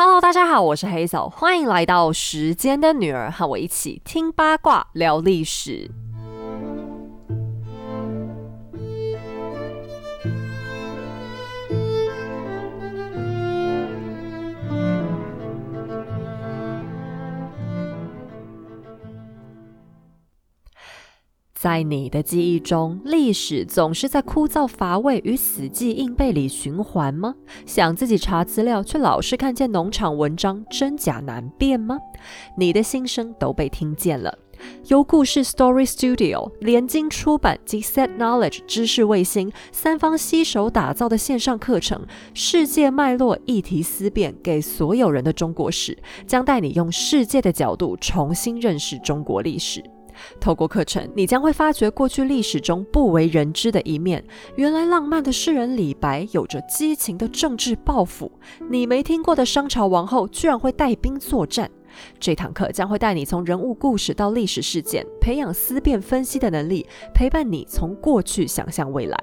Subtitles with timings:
[0.00, 5.90] Hello，大家好，我是黑嫂，欢迎来到时间的女儿，和我一起听八卦聊历史。
[21.60, 27.34] 在你的记忆中，历史总是在枯燥乏味与死记硬背里循环吗？
[27.66, 31.98] 想自己查资料，却老是看见农场文章真假难辨吗？
[32.56, 34.38] 你的心声都被听见了。
[34.86, 42.00] 由故事 Story Studio、联经出版及 Set Knowledge 知识卫星三方携手打造的线上课程
[42.34, 45.92] 《世界脉络议题思辨：给所有人的中国史》，
[46.24, 49.82] 将带你用世界的角度重新认识中国历史。
[50.40, 54.24] 透过课程，你将会发掘过去历史中不为人知的一面。
[54.56, 58.30] 原来浪漫的诗人李白有着激情的政治抱负。
[58.70, 61.70] 你没听过的商朝王后居然会带兵作战。
[62.18, 69.18] 这堂课将会带你从人物故事到历史事件，培养思辨分析的能力，陪伴你从过去想象未来。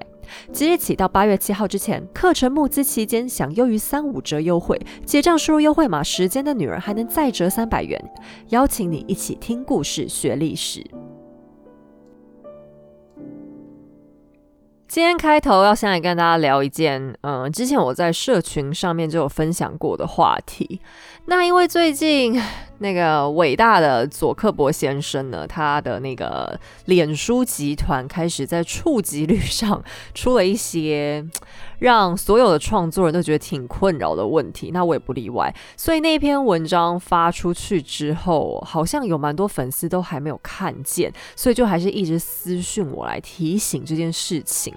[0.51, 8.03] 即日起到八月七号之前，课程募资期间享优于三五折优惠，结账输入优惠码“时间的女儿”还能再折三百元。
[8.49, 10.83] 邀请你一起听故事学历史。
[14.87, 20.79] 今天开头要先来跟大家聊一件，嗯，之前我在社群上面就有分享过的话题。
[21.27, 22.39] 那因为最近
[22.79, 29.81] 那个伟大的佐克伯先生呢，他的那个脸书集团开始在触及率上
[30.13, 31.25] 出了一些
[31.79, 35.53] 让所有的创作人都觉得挺困扰的问题，那我也不例外。
[35.77, 44.73] 所以那篇文章发出去之后，好像有蛮多粉丝都还没有看见，所以就还是一直私讯我来提醒这件事情。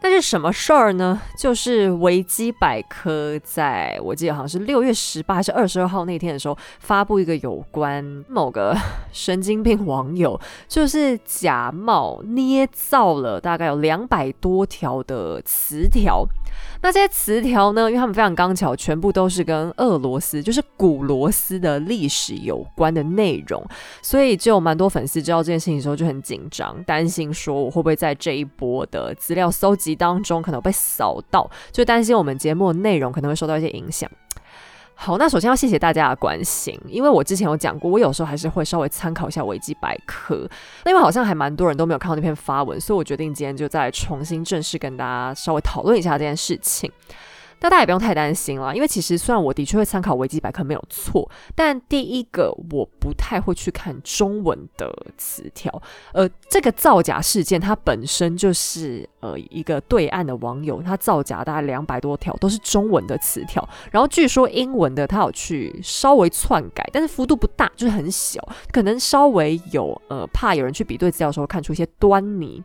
[0.00, 1.20] 但是什么事儿呢？
[1.36, 8.76] 就是维基百科在我记得好像是六月十八还是二十二号那天的时候，发布一个有关某个
[9.12, 16.26] 神经病网友， 就是假冒捏造了大概有两百多条的词条。
[16.80, 17.90] 那这些词条呢？
[17.90, 23.64] 因为他们非常刚巧，全部都是跟俄罗斯，就是古罗斯的历史有关的内容，
[24.00, 34.08] 所以就有蛮多粉丝知道这件事情的时候就很紧张，担心说我会不会在这一波的资料搜集当中可能被扫到，就担心我们节目的内容可能会受到一些影响。
[35.00, 40.46] 好，那首先要谢谢大家的关心，因为我之前有讲过，我有时候还是会稍微参考一下维基百科，
[40.84, 46.90] 那因为好像还蛮多人都没有看到那篇发文，所以我决定今天就再重新正式跟大家稍微讨论一下这件事情。
[47.60, 55.82] 那大家也不用太担心了，因为其实虽然我的确会参考维基百科没有错，但第一个我不太会去看中文的词条。
[56.12, 68.40] 呃，这个造假事件它本身就是呃一个对岸的网友，他造假大概两百多条都是中文的词条，然后据说英文的他有去稍微篡改，但是幅度不大，就是很小，
[68.72, 72.62] 可能稍微有呃怕有人去比对资料的时候看出一些端倪。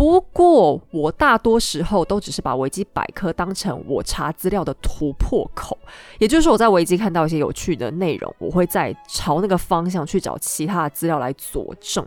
[0.00, 5.76] 不过，我大多时候都只是把维基百科当成我查资料的突破口，
[6.18, 12.02] 也就是说，我在维基看到一些有趣的内容，我会再朝那个方向去找其他的资料来佐证。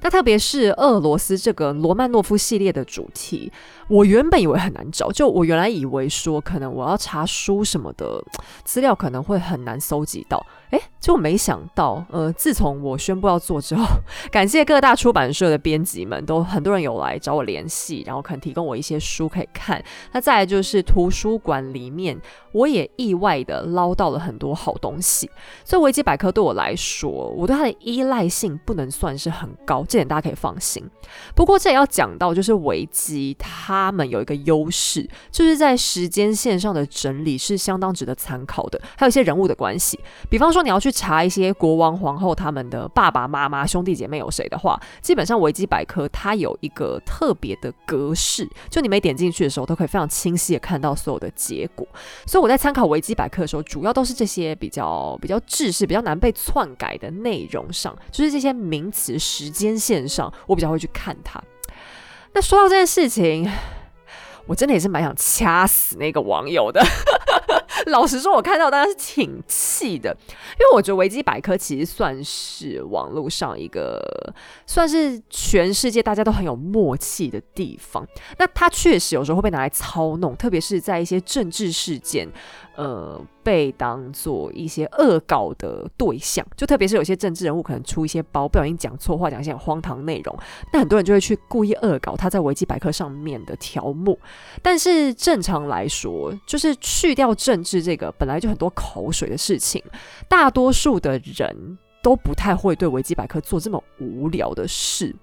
[0.00, 3.52] 那特别是俄罗斯这个罗曼诺夫系列的主题，
[3.90, 8.24] 我原本以为很难找，就我原来以为说，可能我要查书什么的
[8.64, 10.42] 资料可能会很难搜集到。
[10.70, 13.84] 哎，就没想到，呃，自从我宣布要做之后，
[14.30, 19.82] 感谢各大出版社的编辑们，都很多人有来找我联系，然后可能提供我一些书可以看。
[20.12, 22.20] 那再来就是图书馆里面，
[22.54, 25.30] 我也意外的捞到了很多好东西。
[25.62, 30.82] 所以维基百科对我来说，我对它的依赖性不能算是很高，这点大家可以放心。
[31.36, 40.64] 不过这也要讲到，就是维基他们有一个优势，就是在时间线上的整理是相当值得参考的，还有一些人物的关系，比方说。
[40.64, 51.86] 你要去查一些国王、皇后他们的爸爸妈妈、兄弟姐妹有谁的话，基本上维基百科它有一个特别的格式，就你每点进去的时候，都可以非常清晰的看到所有的结果。
[52.26, 61.42] 所以我在参考维基百科的时候，主要都是这些比较比较制式、比较难被篡改的内容上，就是这些名词时间线上，我比较会去看它。
[62.34, 63.50] 那说到这件事情，
[64.44, 66.84] 我真的也是蛮想掐死那个网友的。
[67.86, 70.16] 老实说，我看到大家是挺气的，
[70.58, 74.02] 因为我觉得维基百科其实算是网络上一个
[74.66, 78.06] 算是全世界大家都很有默契的地方。
[78.38, 82.28] 那它确实有时候会被拿来操弄，特别是在一些政治事件。
[82.76, 90.36] 呃，被当做一些恶搞的对象，就特别是有些政治人物可能出一些包，不小心讲错话，讲一些荒唐内容，
[90.72, 94.18] 那很多人就会去故意恶搞他在维基百科上面的条目。
[94.60, 99.82] 但是正常来说，就是去掉政治是这个本来就很多口水的事情，
[100.28, 105.14] 大多数的人都不太会对维基百科做这么无聊的事。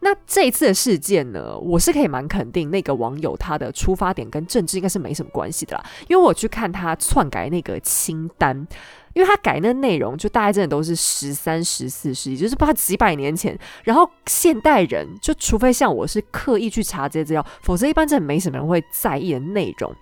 [0.00, 8.66] 那这一次的事件呢，我是可以蛮肯定那个网友他的出发点跟政治应该是没什么关系的啦，因为我去看他篡改那个清单。
[9.14, 13.58] 因为他改那内容，就大概真的都是十三、十四世纪，就是不知道几百年前。
[13.82, 19.92] 然后现代人，就除非像我是刻意去查这些资料，否则一般真的没什么人会在意的内容。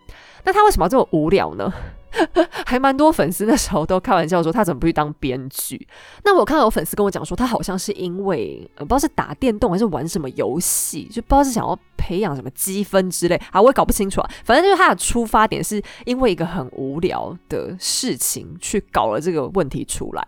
[0.47, 1.71] 那他为什么要这么无聊呢？
[2.65, 5.87] 还蛮多粉丝那时候都开玩笑说他怎么不去当编剧？
[6.25, 14.31] 那我看到有粉丝跟我讲说，他好像是因为不知道是打电动还是玩什么游戏，就不知道是想要培养什么积分之类啊，我也搞不清楚啊。
[14.45, 20.27] 反正就是他的出发点是因为一个很无聊的事情去搞了这个问题出来。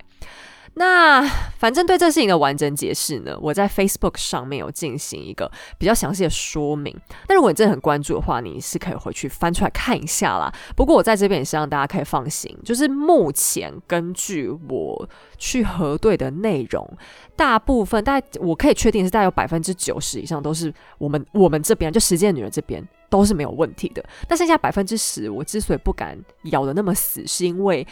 [0.78, 1.20] 那
[1.58, 6.96] 反正对这事情的完整解释呢，我在 Facebook 上面有进行一个比较详细的说明。
[7.28, 10.52] 那如果你真的很关注的话，你是可以回去翻出来看一下啦。
[10.76, 16.88] 不过我在这边也是让大家可以放心，就是目前根据我去核对的内容，
[17.34, 24.04] 大部分大概我可以确定是大概有百分之九十以上都是我们我们这边就实践女人这边都是没有问题的。
[24.28, 27.84] 但剩下百分之十，我之所以不敢咬的那么死，是因为。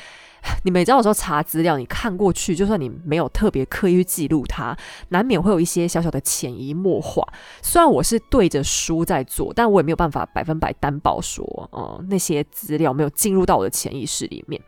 [0.65, 4.77] 你每知道有时候查资料，你看过去，就算你没有特别刻意去记录它，
[5.09, 7.27] 难免会有一些小小的潜移默化。
[7.63, 14.61] 虽然我是对着书在做，但我也没有办法百分百担保说，嗯，那些资料没有进入到我的潜意识里面。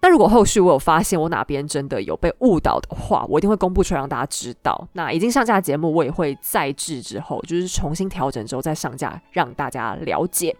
[0.00, 4.86] 那如果后续我有发现我哪边真的有被误导的话，我一定会公布出来让大家知道。
[4.92, 10.54] 那已经上架的节目，我也会再制之后，就是重新调整之后再上架，让大家了解。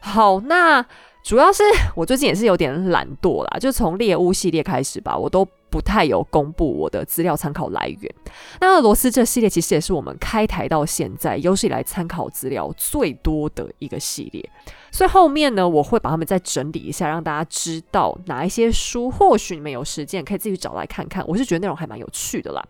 [0.00, 0.84] 好，那。
[1.24, 1.62] 主要是
[1.96, 8.14] 我最近也是有点懒惰啦，就从猎巫系列开始吧，我都不太有公布我的资料参考来源。
[8.60, 14.50] 那俄罗斯这系列其实也是我们开台到现在有史以来参考资料最多的一个系列，
[14.90, 21.26] 所以后面呢，我会把它们再整理一下，让大家知道哪一些书，或许你们有时间可以自己找来看看。
[21.26, 22.62] 我是觉得内容还蛮有趣的啦。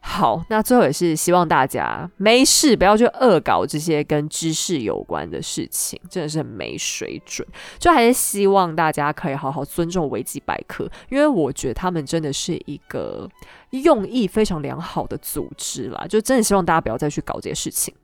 [0.00, 7.46] 好，那最后也是希望大家没事不要去恶搞这些跟知识有关的事情，真的是没水准。
[7.78, 13.28] 就还是希望大家可以好好尊重维基百科，因为我觉得他们真的是一个
[13.70, 16.06] 用意非常良好的组织啦。
[16.08, 17.94] 就真的希望大家不要再去搞这些事情。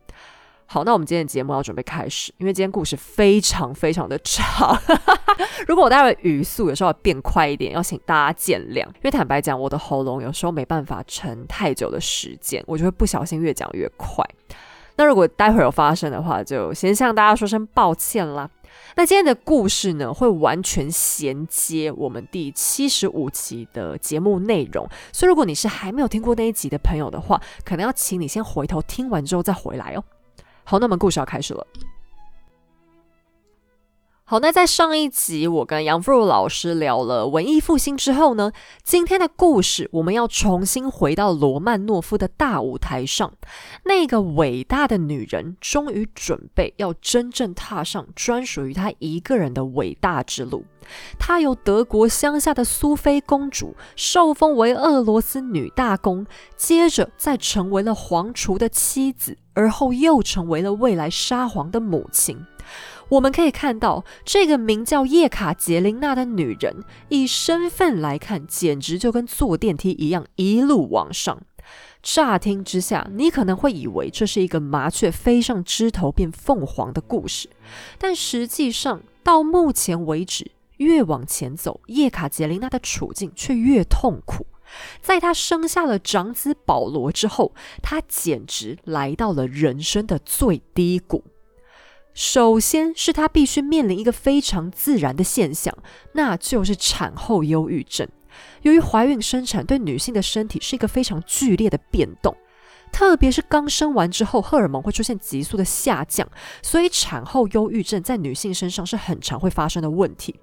[0.67, 4.77] 好，那我们今天的节目要准备开始，因为今天故事非常非常的长。
[5.69, 8.85] 如果我待会语速有时候要变快一点，要请大家见谅。
[8.87, 14.25] 因为坦白讲，我的喉咙有时候没办法撑太久的时间，我就会不小心越讲越快。
[14.97, 18.49] 那如果待会有发生的话，就先向大家说声抱歉啦。
[18.97, 30.05] 那今天的故事呢，会完全衔接我们第七十五集的节目内容，所以如果你是还没有听过那一集的朋友的话，可能要请你先回头听完之后再回来哦。
[30.65, 31.67] 好，那么故事要开始了。
[34.35, 38.51] 好，那在上一集我跟杨富如老师聊了文艺复兴之后呢，
[38.83, 43.33] 今天的故事我们要重新回到罗曼诺夫的大舞台上。
[43.85, 50.65] 那个伟大的女人终于准备要真正踏上专属于她一个人的伟大之路。
[51.17, 56.27] 她由德国乡下的苏菲公主受封为俄罗斯女大公，
[56.57, 62.45] 接着再成为了皇储的妻子，而后又成为了未来沙皇的母亲。
[63.15, 71.41] 我们可以看到，这个名叫叶卡捷琳娜的女人，以身份来看，简直就跟坐电梯一样，一路往上。
[72.03, 77.49] 乍听之下，你可能会以为这是一个麻雀飞上枝头变凤凰的故事，
[77.99, 84.47] 但实际上，到目前为止，越往前走，叶卡捷琳娜的处境却越痛苦。
[85.01, 91.23] 在她生下了长子保罗之后，她简直来到了人生的最低谷。
[92.15, 95.77] 首先是她必须面临一个非常自然的现象，
[96.13, 98.09] 那就是产后忧郁症。
[98.63, 102.37] 由于怀孕生产对女性的身体是一个非常剧烈的变动，
[102.91, 106.29] 特别是刚生完之后，荷尔蒙会出现急速的下降，
[106.63, 110.35] 所以产后忧郁症在女性身上是很常会发生的问题。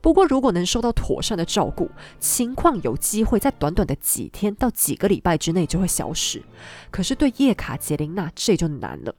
[0.00, 6.42] 不过，如果能受到妥善的照顾，情况有机会在短短的几天到几个礼拜之内就会消失。
[6.90, 9.14] 可是对叶卡捷琳娜这就难了。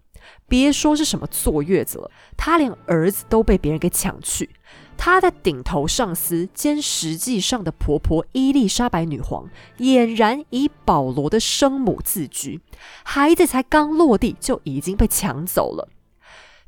[0.48, 4.50] 别说是什么坐月子了，她连儿子都被别人给抢去。
[4.98, 12.59] 她的顶头上司兼实际上的婆婆伊丽莎白女皇，俨然以保罗的生母自居，
[13.03, 15.88] 孩子才刚落地就已经被抢走了。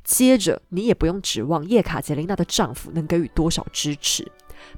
[0.04, 4.32] 接着，你也不用指望叶卡捷琳娜的丈夫能给予多少支持。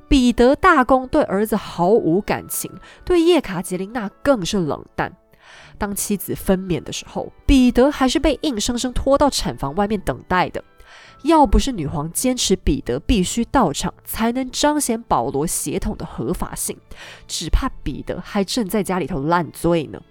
[0.07, 2.71] 彼得大公对儿子毫无感情，
[3.05, 5.15] 对叶卡捷琳娜更是冷淡。
[5.77, 10.63] 当妻子分娩的时候，彼得还是被硬生生拖到产房外面等待的。
[11.23, 16.77] 要不是女皇坚持彼得必须到场才能彰显保罗血统的合法性，
[17.27, 20.01] 只怕彼得还正在家里头烂醉呢。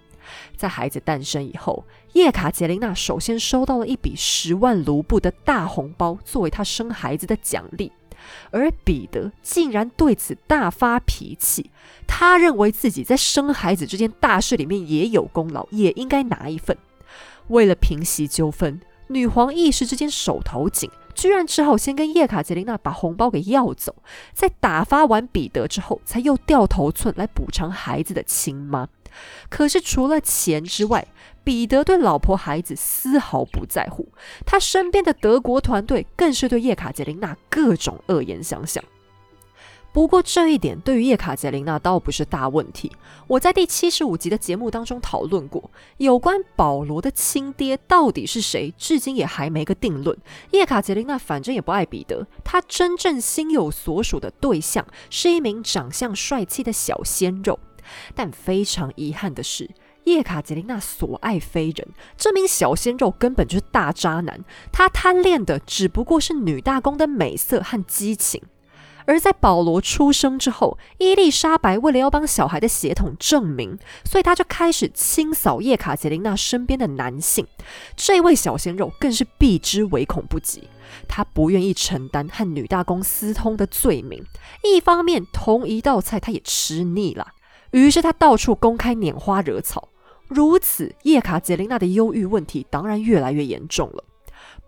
[0.55, 7.91] 在孩子诞生以后，叶卡捷琳娜首先收到了一笔十万卢布的大红包，作为她生孩子的奖励。
[8.51, 11.69] 而彼得竟然对此大发脾气，
[12.07, 16.77] 他认为自己在生孩子这件大事里面也有功劳，也应该拿一份。
[17.47, 23.95] 为了平息纠纷，女皇一时之间手头紧，居然只好先跟叶卡捷琳娜把红包给要走，
[24.33, 28.87] 在打发完彼得之后，才又掉头寸来补偿孩子的亲妈。
[29.49, 31.07] 可是除了钱之外，
[31.43, 34.07] 彼得对老婆孩子丝毫不在乎，
[34.45, 38.83] 他身边的德国团队更是对叶卡捷琳娜各种恶言相向。
[39.91, 42.91] 不过这一点对于叶卡捷琳娜倒不是大问题。
[43.27, 50.17] 我在第七十五集的节目当中讨论过，有关保罗的亲爹到底是谁，至今也还没个定论。
[50.49, 57.59] 叶卡捷琳娜反正也不爱彼得，她真正心有所属的对象是一名长相帅气的小鲜肉。
[58.15, 59.69] 但非常遗憾的是。
[60.05, 61.87] 叶卡捷琳娜所爱非人，
[62.17, 64.43] 这名小鲜肉根本就是大渣男。
[64.69, 68.41] 他贪恋的只不过是女大公的美色和激情。
[69.05, 77.47] 而在保罗出生之后，伊丽莎白为了要帮小孩的血统证明，所以他就开始清扫叶卡捷琳娜身边的男性。
[77.95, 80.67] 这位小鲜肉更是避之唯恐不及。
[81.07, 84.21] 他不愿意承担和女大公私通的罪名，
[84.63, 87.27] 一方面同一道菜他也吃腻了，
[87.73, 89.89] 于是他到处公开拈花惹草。
[90.27, 94.03] 如此，叶卡捷琳娜的忧郁问题当然越来越严重了。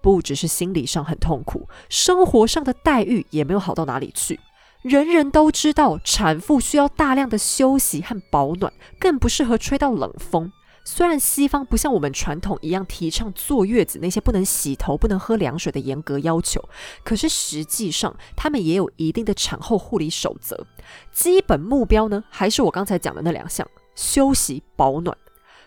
[0.02, 4.40] 不只是心理上很痛苦，生活上的待遇也没有好到哪里去。
[4.82, 10.52] 人人都知道，产妇需要大量的休息和保暖，更不适合吹到冷风。
[10.88, 16.64] 虽然西方不像我们传统一样提倡坐月子那些不能洗头、不能喝凉水的严格要求，
[17.04, 20.66] 可是实际上他们也有一定的产后护理守则。
[21.12, 25.18] 基本目标呢，还是我刚才讲的那两项：休息、保暖。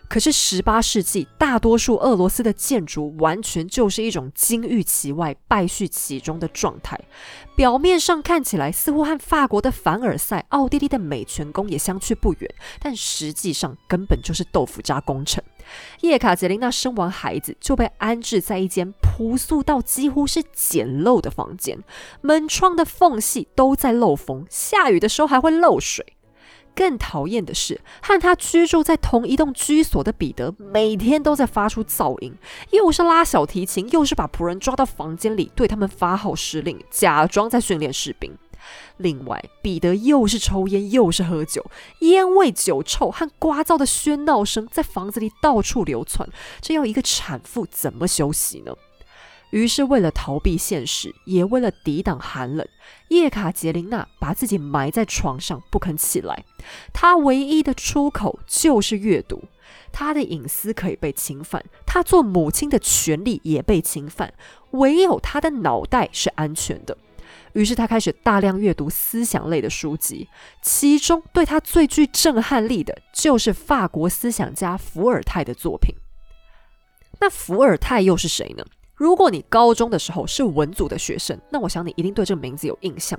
[0.09, 6.99] 可是十八世纪，大多数俄罗斯的建筑完全就是一种金玉其外，败絮其中的状态。
[7.55, 15.43] 表面上看起来似乎和法国的凡尔赛、奥地利的美泉宫也相去不远，但实际上根本就是豆腐渣工程。
[16.01, 21.83] 叶卡捷琳娜生完孩子就被安置在一间朴素到几乎是简陋的房间，
[22.21, 26.13] 门窗的缝隙都在漏风，下雨的时候还会漏水。
[26.79, 32.33] 更讨厌的是，和他居住在同一栋居所的彼得，每天都在发出噪音，
[32.71, 38.31] 又是拉小提琴，又是把仆人抓到房间里对他们发号施令，假装在训练士兵。
[38.95, 41.65] 另外，彼得又是抽烟，又是喝酒，
[41.99, 46.29] 烟味、酒臭和聒噪的喧闹声在房子里到处流窜，
[46.61, 48.73] 这要一个产妇怎么休息呢？
[49.51, 52.67] 于是，为了逃避现实，也为了抵挡寒冷，
[53.07, 56.45] 叶卡捷琳娜把自己埋在床上，不肯起来。
[56.93, 59.43] 她唯一的出口就是阅读。
[59.91, 64.33] 她的隐私可以被侵犯，她做母亲的权利也被侵犯，
[64.71, 66.95] 唯有她的脑袋是安全的。
[67.53, 70.27] 于是，她开始大量阅读思想类的书籍，
[70.61, 75.95] 其中对她最具震撼力的就是法国思想家伏尔泰的作品。
[77.19, 78.63] 那伏尔泰又是谁呢？
[78.99, 83.17] 如果你高中的时候是文组的学生，那我想你一定对这个名字有印象。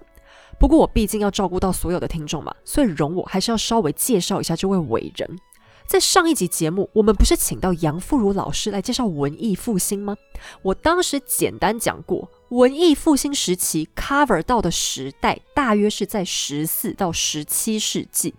[0.59, 5.39] 不过我毕竟要照顾到所有的听众嘛，所以容我还是要稍微介绍一下这位伟人。
[5.87, 10.15] 在上一集节目，我们不是请到杨富如老师来介绍文艺复兴吗？
[10.61, 18.35] 我当时简单讲过，文艺复兴时期 cover 到的时代大约是在十四到十七世纪。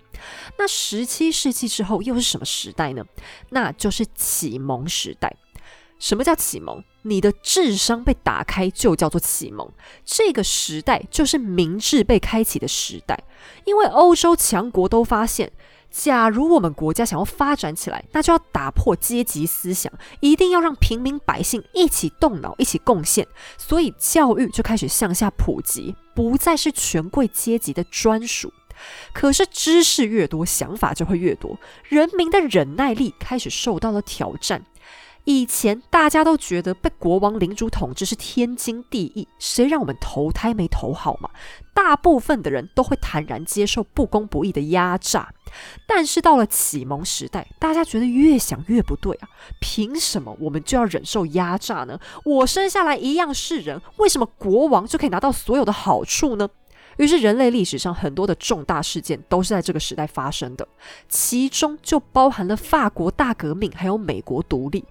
[0.59, 3.03] 那十七世纪之后又是什么时代呢？
[3.49, 5.35] 那就是启蒙时代。
[6.01, 6.83] 什么叫启蒙？
[7.03, 9.71] 你的智商被打开就叫做启蒙。
[10.03, 13.23] 这个时代就是明智被开启的时代，
[13.65, 15.51] 因为欧洲强国都发现，
[15.91, 23.27] 假如我们国家想要发展起来，那就要打破阶级思想，一定要让平民百姓一起动脑、一起贡献。
[23.59, 28.51] 所以教育就开始向下普及，不再是权贵阶级的专属。
[29.13, 34.65] 可是知识越多，想法就会越多，人民的忍耐力开始受到了挑战。
[35.23, 41.29] 以前大家都觉得被国王领主统治是天经地义，谁让我们投胎没投好嘛？
[41.73, 45.33] 大部分的人都会坦然接受不公不义的压榨。
[45.87, 49.29] 但是到了启蒙时代，大家觉得越想越不对啊！
[49.59, 51.99] 凭什么我们就要忍受压榨呢？
[52.23, 56.49] 我生下来一样是人，为什么国王就可以拿到所有的好处呢？
[56.97, 60.67] 于是人类历史上很多的重大事件都是在这个时代发生的，
[61.07, 64.83] 其中就包含了法国大革命，还有美国独立。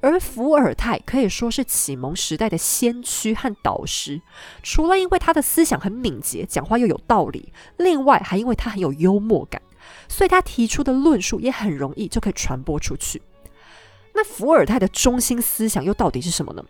[0.00, 4.20] 而伏尔泰可以说是启蒙时代的先驱和导师。
[4.62, 9.60] 除了因为他的思想很敏捷，讲话又有道理，另外还因为他很有幽默感，
[10.08, 13.20] 所以他提出的论述也很容易就可以传播出去。
[14.14, 16.64] 那伏尔泰的中心思想又到底是什么呢？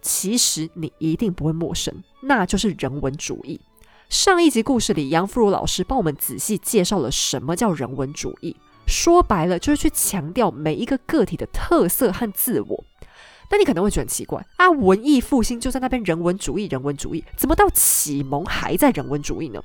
[0.00, 3.60] 其实你一定不会陌生，那就是人文主义。
[4.08, 8.56] 上一集故事里，杨富如老师帮我们仔细介绍了什么叫人文主义。
[8.92, 12.84] 说白了，就是去强调每一个个体的特色和自我。
[13.52, 19.62] 那你可能会觉得很奇怪啊，文艺复兴就在那边人文主义，人文主义怎么到启蒙还在人文主义呢？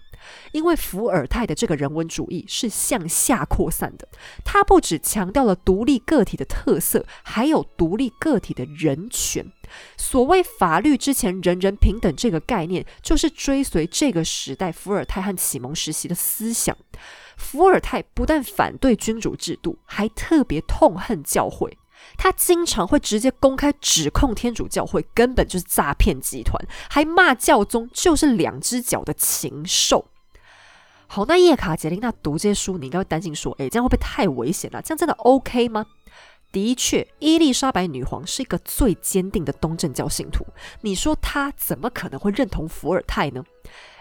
[0.51, 4.05] 因为伏尔泰的这个人文主义是向下扩散的，
[4.43, 9.49] 他不只强调了独立个体的特色，还有独立个体的人权。
[9.95, 16.75] 所谓法律之前人人平等这个概念，就是追随这个时代伏尔泰和启蒙时期的思想。
[17.37, 21.77] 伏尔泰不但反对君主制度，还特别痛恨教会。
[22.15, 30.05] 他经常会直接公开指控天主教会根本就是诈骗集团，还骂教宗就是两只脚的禽兽。
[31.07, 34.81] 好，那叶卡捷琳娜读这些书，你应该会担心说：“诶，这样会不会太危险了？
[34.81, 35.85] 这样真的 OK 吗？”
[36.51, 40.45] 的确，伊丽莎白女皇是一个最坚定的东正教信徒，
[40.81, 43.43] 你说她怎么可能会认同伏尔泰呢？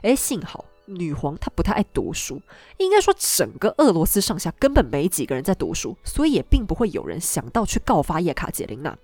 [0.02, 0.64] 诶，幸好。
[0.86, 2.40] 女皇她不太爱读书，
[2.78, 8.96] 应该说整个俄罗斯上下根本没几个人在读书，所以也并不会有人想到去告发叶卡捷琳娜。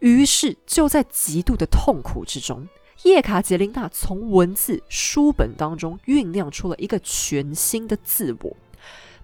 [0.00, 2.68] 于是就在极度的痛苦之中，
[3.04, 8.56] 叶卡捷琳娜从文字书本当中酝酿出了一个全新的自我。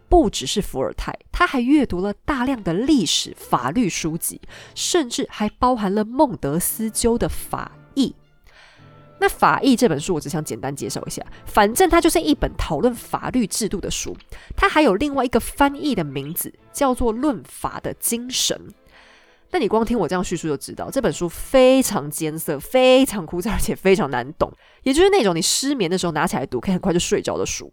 [0.09, 4.41] 不只是伏尔泰，他还阅读了大量的历史、法律书籍，
[4.75, 8.15] 甚至还包含了孟德斯鸠的法义。
[9.21, 11.25] 那《法义》这本书，我只想简单介绍一下。
[11.45, 14.17] 反正它就是一本讨论法律制度的书。
[14.57, 18.57] 它还有另外一个翻译的名字，叫做《论法的精神》。
[19.51, 24.53] 那你光听我这样叙述就知道，这本书非常艰涩、非常枯燥，而且非常难懂。
[24.83, 27.73] 也就是那种你失眠的时候拿起来读，可以很快就睡着的书。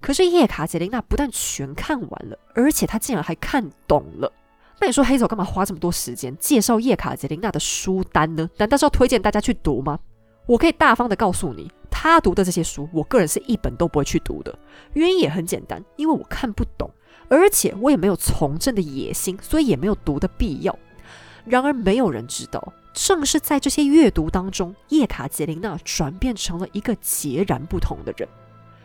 [0.00, 4.32] 可是叶卡捷琳娜不但全看完了，而且她竟然还看懂了。
[4.78, 8.48] 那你说黑手干嘛花这么多时间介绍叶卡捷琳娜的书单呢？
[8.58, 9.98] 难道是要推荐大家去读吗？
[10.46, 14.56] 我可以大方的告诉你，他读的这些书，我个人是一本都不会去读的。
[14.92, 16.88] 原因也很简单，因为我看不懂，
[17.28, 20.78] 而且我也没有从政的野心，所以也没有读的必要。
[21.44, 28.28] 然而，没有人知道，正是在这些阅读当中，叶卡捷琳娜转变成了一个截然不同的人。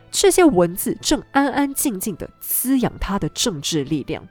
[0.09, 4.27] 这些文字正安安静静的滋养他的政治力量。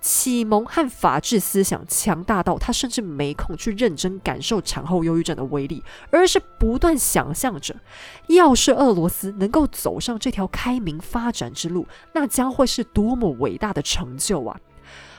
[0.00, 7.76] 启蒙和法治思想强大到他甚至没空去认真感受产后忧郁症的威力，而是不断想象着，
[8.28, 14.58] 要是俄罗斯能够走上这条开明发展之路，那将会是多么伟大的成就啊！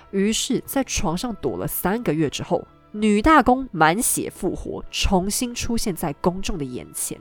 [0.10, 7.18] 于是，在床上躲了三个月之后，女大公满血复活，重新出现在公众的眼前。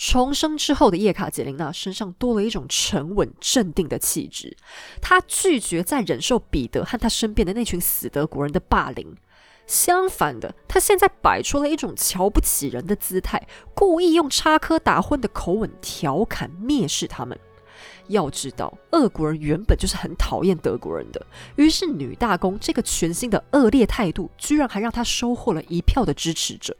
[0.00, 4.56] 重生之后的叶卡捷琳娜身上多了一种沉稳镇定的气质，
[5.02, 9.14] 她拒绝再忍受彼得和他身边的那群死德国人的霸凌。
[9.66, 17.38] 相反的，她现在摆出了一种瞧不起人的姿态，故意用插科打诨的口吻调侃蔑视他们。
[18.08, 26.74] 要知道，俄国人原本就是很讨厌德国人的，于是女大公这个全新的恶劣态度，居然还让他收获了一票的支持者。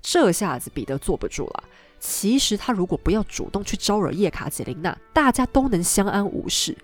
[0.00, 1.64] 这下子彼得坐不住了。
[2.08, 6.78] 其实他如果不要主动去招惹叶卡捷琳娜，大家都能相安无事。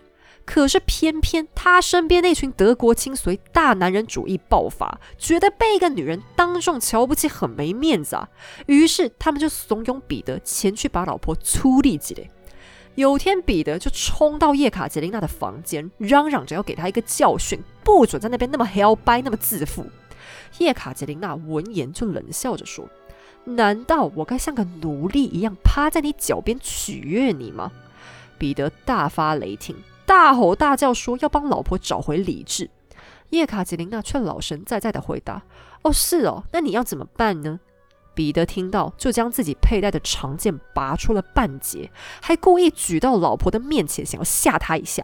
[0.45, 8.29] 可是偏偏他身边那群德国亲随大男人主义爆发，觉得被一个女人当众瞧不起很没面子啊。
[8.67, 12.29] 于是他们就怂恿彼得前去把老婆粗力起来。
[12.97, 19.87] 有天彼得就冲到叶卡捷琳娜的房间，嚷嚷着要给她一个教训，不准在那边那么 hell 掰那么自负。
[20.59, 22.89] 叶卡捷琳娜闻言就冷笑着说。
[23.45, 27.73] 难道我该像个奴隶一样趴在你脚边取悦你吗？
[28.39, 29.77] 彼得大发雷霆，
[30.07, 32.71] 大吼大叫说要帮老婆找回理智。
[33.31, 35.43] 叶卡捷琳娜却老神在在的回答
[35.83, 37.61] ：“哦，是哦，那你要怎么办呢？”
[38.15, 45.03] 彼得听到，就将自己佩戴的长剑拔出了半截，还故意举到老婆的面前，想要吓她一下。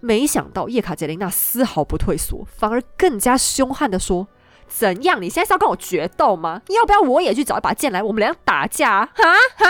[0.00, 4.26] 没想到叶卡捷琳娜丝毫不退缩，反而更加凶悍的说。
[4.74, 5.20] 怎样？
[5.20, 6.62] 你现在是要跟我决斗吗？
[6.68, 9.04] 要不要我也去找一把剑来，我们俩打架？
[9.14, 9.22] 哈
[9.56, 9.66] 哈！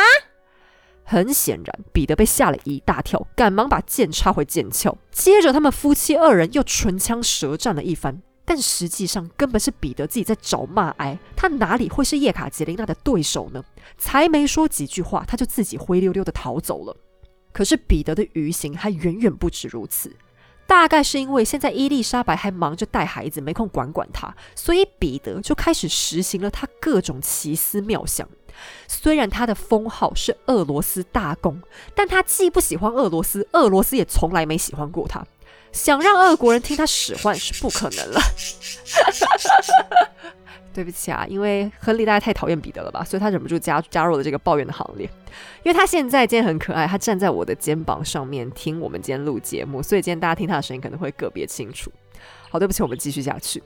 [1.04, 4.96] 很显然，彼得被吓了一大跳，赶忙把剑插回剑鞘。
[5.10, 8.22] 接着，他们夫妻二人又唇枪舌战了一番。
[8.44, 13.62] 但实际上，根本是彼得自己在找骂挨，他哪里会是叶卡捷琳娜的对手呢？
[13.98, 16.96] 才没说几句话，他就自己灰溜溜的逃走了。
[17.52, 20.14] 可是，彼得的余行还远远不止如此。
[20.72, 28.26] 大概是因为现在伊丽莎白还忙着带孩子，没空管管他，所以彼得就开始实行了他各种奇思妙想。
[28.88, 31.60] 虽然他的封号是俄罗斯大公，
[31.94, 35.22] 但他既不喜欢俄罗斯，俄罗斯也从来没喜欢过他。
[35.72, 38.20] 想让俄国人听他使唤是不可能了。
[40.72, 45.08] 对不起啊，因为亨利大家太讨厌彼得了吧，所以他忍不住加加入了这个抱怨的行列。
[45.62, 51.90] 因为他现在今天很可爱，他站在我的肩膀上面听我们今天录节目，所以今天大家听他的声音可能会个别清楚。
[52.50, 53.62] 好，对不起，我们继续下去。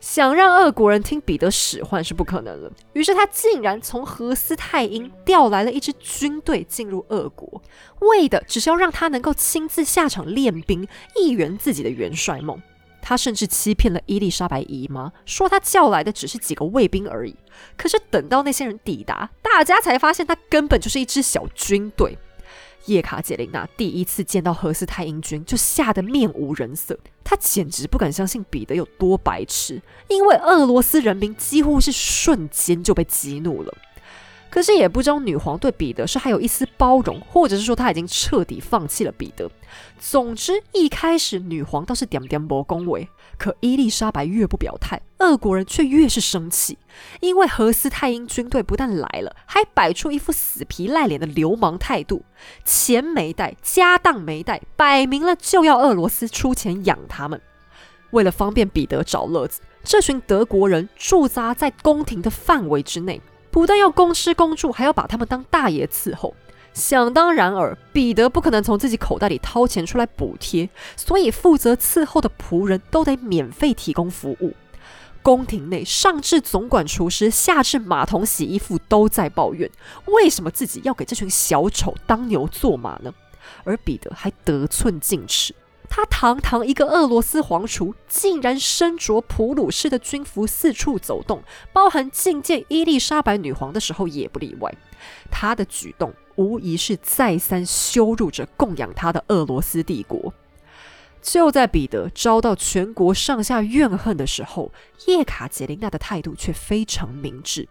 [0.00, 7.62] 想让俄国人听彼得使唤是不可能了，于是他竟然从荷斯泰因调来了一支军队进入俄国，
[8.00, 12.60] 为的只是要让他能够亲自下场练兵，一圆自己的元帅梦。
[13.06, 17.36] 他甚至欺骗了伊丽莎白姨妈，说他叫来的只是几个卫兵而已。
[17.76, 22.16] 可是等到那些人抵达，大家才发现他根本就是一支小军队。
[22.86, 26.98] 叶卡捷琳娜第一次见到荷斯泰因军，就吓得面无人色。
[27.22, 33.74] 她简直不敢相信彼得有多白痴，因为俄罗斯人民几乎是瞬间就被激怒了。
[34.54, 39.50] 可是也不知道女皇对彼得是还有一丝包容，或者是说她已经彻底放弃了彼得。
[39.98, 46.78] 总之，一开始女皇倒是点点不恭维，可伊丽莎白越不表态，俄国人却越是生气，
[47.18, 52.24] 因为何斯泰因军队不但来了，还摆出一副死皮赖脸的流氓态度，
[52.64, 57.40] 钱没带，家当没带，摆明了就要俄罗斯出钱养他们。
[58.12, 63.20] 为了方便彼得找乐子，这群德国人驻扎在宫廷的范围之内。
[63.54, 66.34] 不但要公吃公住，还要把他们当大爷伺候。
[66.72, 74.54] 想当然尔，彼得不可能从自己口袋里掏钱出来补贴，所以负责伺候的仆人都得免费提供服务。
[75.22, 79.70] 宫廷内上至总管厨师，下至马桶洗衣服，都在抱怨：
[80.06, 83.14] 为什么自己要给这群小丑当牛做马呢？
[83.62, 85.54] 而彼得还得寸进尺。
[85.88, 91.42] 他堂堂一个俄罗斯皇储，竟然身着普鲁士的军服四处走动，
[91.72, 94.74] 包含觐见伊丽莎白女皇的时候也不例外。
[95.30, 100.34] 他的举动无疑是再三羞辱着供养他的俄罗斯帝国。
[101.22, 104.70] 就在彼得遭到全国上下怨恨的时候，
[105.06, 107.66] 叶卡捷琳娜的态度却非常明智。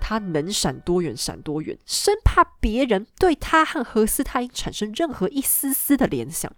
[0.00, 6.52] 她能闪多远闪多远，生怕别人对她和何斯泰因产生任何一丝丝的联想。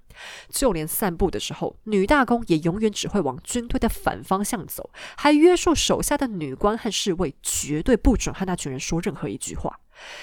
[0.48, 9.80] 就连散步的时候，女大公也永远只会往军队的反方向走，还约束手下的女官和侍卫，绝对不准和那群人说任何一句话。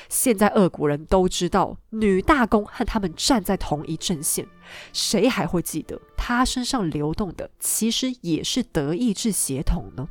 [0.07, 4.47] 现在俄国人都知道女大公和他们站在同一阵线，
[4.93, 10.07] 谁还会记得她身上流动的其实也是德意志血统呢？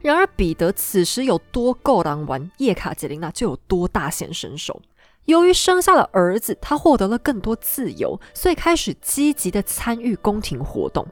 [0.00, 4.80] 然而彼得此时有多够狼玩，叶卡捷琳娜就有多大显身手。
[5.26, 11.06] 由于生下了儿子，他获得了更多自由，所以开始积极的参与宫廷活动。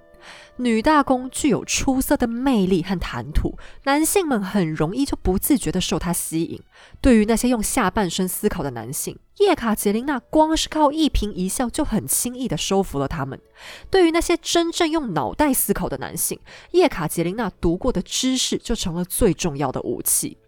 [0.56, 6.60] 女大公具有出色的魅力和谈吐，男性们很容易就不自觉地受她吸引。
[7.00, 13.40] 对于那些用下半身思考的男性，叶卡捷琳娜光是靠一颦一笑就很轻易地收服了他们。
[13.88, 16.40] 对于那些真正用脑袋思考的男性，
[16.72, 20.38] 叶卡捷琳娜读过的知识就成了最重要的武器。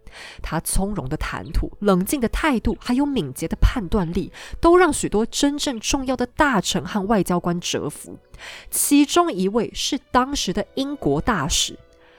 [0.41, 8.17] 他从容的谈吐、冷静的态度，还有敏捷的判断力，都让许多真正重要的大臣和外交官折服。
[8.69, 11.77] 其中一位是当时的英国大使。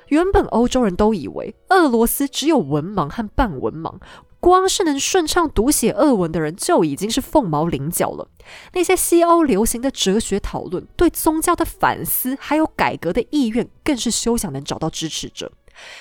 [0.08, 3.94] 原本欧洲人都以为俄罗斯只有文盲和半文盲，
[4.40, 8.28] 光是能顺畅读写俄文的人就已经是凤毛麟角了。
[8.74, 15.50] 那些西欧流行的哲学讨论、对宗教的反思，还有改革的意愿，更是休想能找到支持者。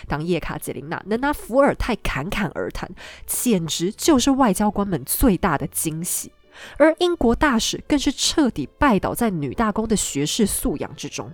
[0.08, 2.90] 当叶卡捷琳娜能拿伏尔泰侃侃而谈，
[3.26, 6.32] 简直就是外交官们最大的惊喜。
[6.78, 11.32] 而英国大使更是彻底拜倒在女大公的学识素养之中。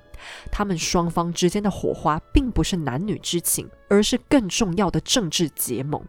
[0.51, 6.03] 他们双方之间的火花，并不是男女之情，而是更重要的政治结盟。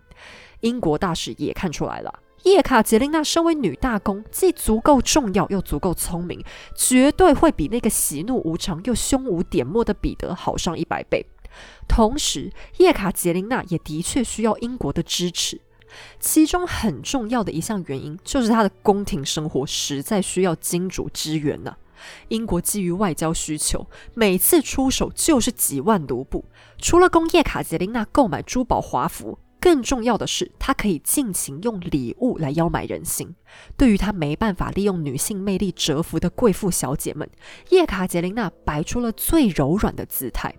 [0.61, 6.45] 英国大使也看出来了，叶卡捷琳娜身为女大公，既足够重要，又足够聪明，
[6.77, 11.25] 绝对会比那个喜怒无常又胸无点墨的彼得好上一百倍。
[11.89, 15.61] 同时，叶卡捷琳娜也的确需要英国的支持，
[16.21, 21.75] 其中很重要的一项原因就是她的宫廷生活实在需要金主支援呢。
[22.29, 26.45] 英国基于外交需求，每次出手就是几万卢布，
[26.79, 33.35] 除了供叶卡捷琳娜购买珠宝华服，更重要的是，她可以尽情用礼物来邀买人心。
[33.77, 37.29] 对于她没办法利用女性魅力折服的贵妇小姐们，
[37.71, 40.55] 叶卡捷琳娜摆出了最柔软的姿态。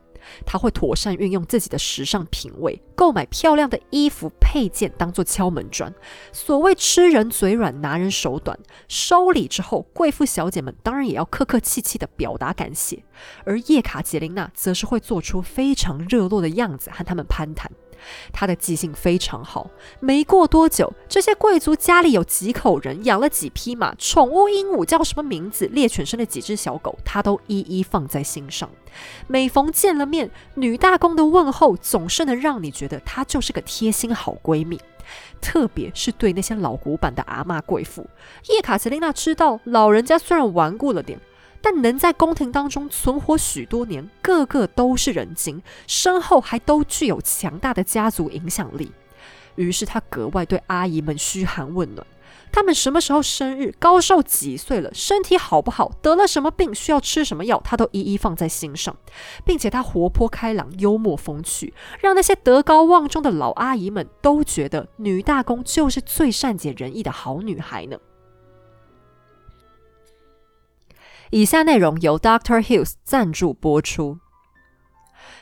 [0.46, 5.94] 他会妥善运用自己的时尚品味，购买漂亮的衣服配件当做敲门砖。
[6.32, 8.58] 所谓吃人嘴软，拿人手短。
[8.88, 13.04] 收礼之后，贵妇小姐们当然也要客客气气地表达感谢，
[13.46, 17.72] 而叶卡捷琳娜则是会做出非常热络的样子和他们攀谈。
[18.32, 28.70] 他的记性非常好，没过多久，这些贵族家里有几口人，养了几匹马，宠物鹦鹉叫什么名字，猎犬生了几只小狗，他都一一放在心上。
[29.28, 34.80] 每逢见了面，女大公的问候总是能让你觉得她就是个贴心好闺蜜，
[35.40, 38.08] 特别是对那些老古板的阿妈贵妇。
[38.50, 41.20] 叶卡捷琳娜知道，老人家虽然顽固了点。
[41.62, 48.92] 但能在宫廷当中存活许多年，个个都是人精，身后还都具有强大的家族影响力。
[49.56, 52.08] 于是他格外对阿姨们嘘寒问暖，
[52.50, 58.96] 他们什么时候生日、高寿几岁了、身体好不好、得了什么病、需要吃什么药，他都一一放在心上，
[59.44, 67.98] 并且他活泼开朗、幽默风趣，让那些德高望重的老阿姨们都觉得女大公就是最善解人意的好女孩呢。
[71.32, 74.18] 以下内容由 Doctor Hills 赞助播出。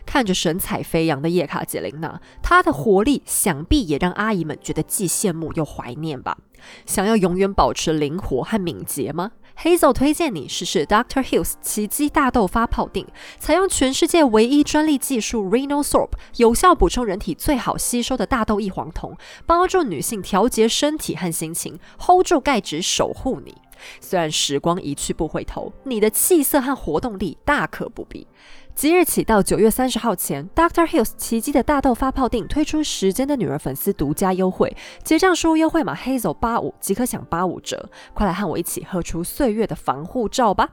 [0.06, 6.38] 看着神采飞扬的叶卡捷琳娜，她的活力想必也让阿姨们觉得既羡慕又怀念吧。
[6.86, 13.06] 想要永远保持灵活和敏捷吗？Hazel 推荐你试试 Doctor Hills 奇迹大豆发泡锭，
[13.38, 23.56] 采用全世界唯一专利技术 Reno Sorb，有效补充人体最好吸收的大豆异黄酮，帮助女性调节身体和心情，hold 住钙质，守护你。
[24.00, 28.28] 虽然时光一去不回头，你的气色和活动力大可不必。
[28.76, 30.86] 即日起到九月三十号前，Dr.
[30.86, 37.90] Hills 奇迹的大豆发泡锭推出时间的女儿粉丝独家优惠，结账输入优惠码 Hazel 八五即可享八五折。
[38.14, 40.70] 快来和我一起喝出岁月的防护罩吧！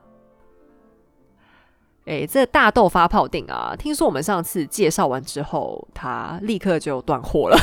[2.05, 7.57] 哎，这大豆发泡锭啊，听说我们上次介绍完之后，它立刻就断货了。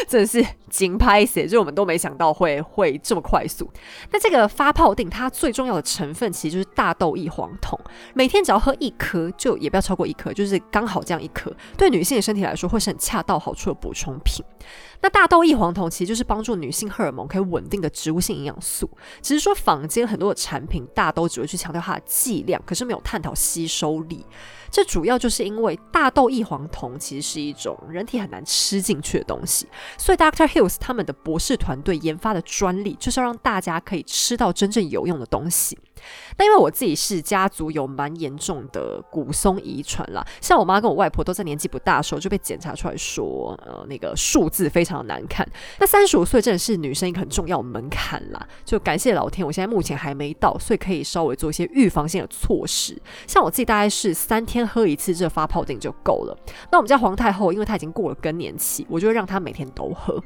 [0.08, 3.70] 真的是惊拍死，就我们都没想到会会这么快速。
[4.10, 7.78] 那这个发泡锭，它最重要的成分其实就是大豆异黄酮，
[8.14, 14.44] 每天只要喝一颗，就也不要超过一颗，就是刚好这样一颗，对女性的身体来说会是很恰到好处的补充品。
[15.02, 18.90] 那大豆异黄酮其实就是帮助女性荷尔蒙可以稳定的植物性营养素，
[19.22, 24.24] 只是说坊间很多的产品大都只会去强调它的剂量，可是没有探讨吸收力。
[24.70, 29.66] 这主要就是因为大豆异黄酮其实是一种人体很难吃进去的东西，
[29.98, 35.78] 所以 Doctor Hills 他们的博士团队研发的专利就是要让大家可以吃到真正有用的东西。
[36.36, 45.46] 那因为我自己是家族有蛮严重的骨松遗传啦，像我妈跟我外婆都在年纪不大的时候就被检查出来说，呃，那个数字非常难看。
[45.78, 52.96] 那三十五岁真的是女生一个很重要门槛啦，就感谢老天，我现在目前还没到，所以可以稍微做一些预防性的措施。
[53.26, 56.36] 像我自己大概是三天喝一次这发泡锭就够了。
[56.72, 60.22] 那我们家皇太后，因为她已经过了更年期，我就会让她每天都喝。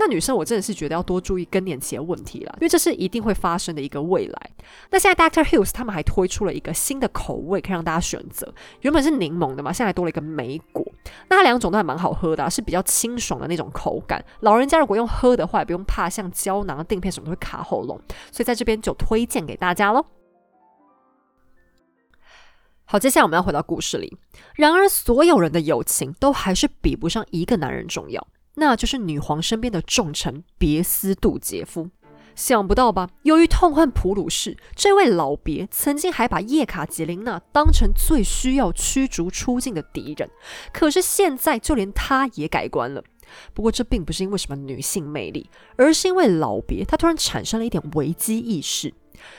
[0.00, 4.50] 那女生我真的是觉得要多注意更年期的问题啦，因为这是一定会发生的一个未来。
[4.88, 8.50] 那现在 Doctor Hills 他们还推出了一个新的口味，可以让大家选择。
[8.80, 10.82] 原本是柠檬的嘛，现在多了一个莓果。
[11.28, 14.24] 那它两种都还蛮好喝的，是比较清爽的那种口感。
[14.40, 18.00] 老人家如果用喝的话，也不用怕像胶囊、定片什么都会卡喉咙，
[18.32, 20.06] 所以在这边就推荐给大家喽。
[22.86, 24.16] 好，接下来我们要回到故事里。
[24.56, 28.26] 然而，所有人的友情都还是比不上一个男人重要，
[28.60, 31.88] 那就是女皇身边的重臣别斯杜杰夫。
[32.36, 33.08] 想不到吧？
[33.22, 40.30] 由于痛恨普鲁士，这位老别曾经还把叶卡捷琳娜当成最需要驱逐出境的敌人。
[40.72, 43.02] 可是现在，就连他也改观了。
[43.54, 48.92] 不过，这并不是因为什么女性魅力，而是因为老别他突然产生了一点危机意识。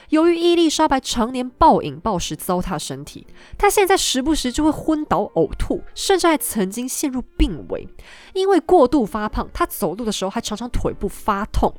[0.10, 3.26] 由于伊丽莎白常年暴饮暴食糟蹋身体，
[3.58, 7.88] 她现在时不时就会昏倒呕吐，甚至还曾经陷入病危。
[8.34, 11.74] 因为过度发胖，她走路的时候还常常腿部发痛。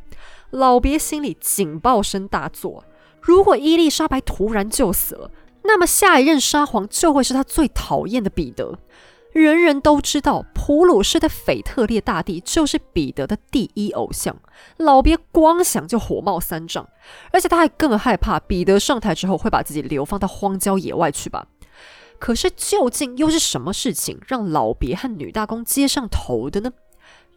[0.51, 2.85] 老别心里警报声大作：
[3.21, 5.31] 如果伊丽莎白突然就死了，
[5.65, 8.79] 那么下一任沙皇就会是他最讨厌的彼得。
[9.33, 14.37] 人人都知道，普鲁士的腓特烈大帝就是彼得的第一偶像。
[14.77, 16.87] 老别光想就火冒三丈，
[17.33, 21.47] 而且他还更害怕彼得上台之后会把自己流放到荒郊野外去吧。
[22.19, 26.71] 可是，究竟又是什么事情让老别和女大公接上头的呢？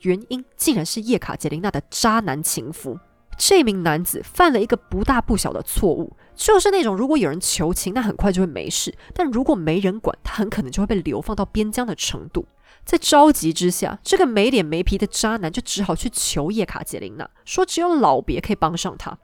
[0.01, 2.99] 原因竟然是叶卡捷琳娜的渣男情夫。
[3.37, 12.45] 这名男子犯了一个不大不小的错误，就是那种如果有人求情，那很快就会没事；但如果没人管，他很可能就会被流放到边疆的程度。
[12.83, 19.17] 在着急之下，这个没脸没皮的渣男就只好去求叶卡捷琳娜，说只有老别可以帮上他。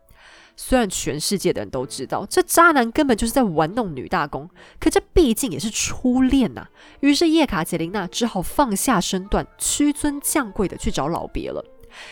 [0.58, 6.68] 虽然全世界的人都知道这渣男根本就是在玩弄女大公，可这毕竟也是初恋呐。
[7.00, 11.64] 于是叶卡捷琳娜只好放下身段，屈尊降贵的去找老别了。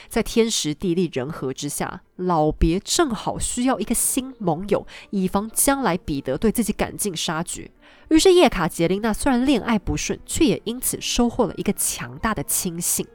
[0.07, 7.71] 在天时地利人和之下，老别正好需要一个新盟友，以防将来彼得对自己赶尽杀绝。
[8.09, 13.05] 于是叶卡捷琳娜虽然恋爱不顺，却也因此收获了一个强大的亲信。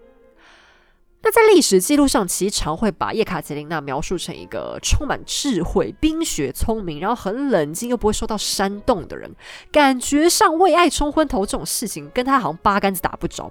[1.25, 9.35] 那在历史记录上，其实常会把叶卡捷琳娜描述成一个充满智慧、冰雪聪明，然后很冷静又不会受到煽动的人。
[9.73, 13.51] 感觉上为爱冲昏头这种事情，跟她好像八竿子打不着。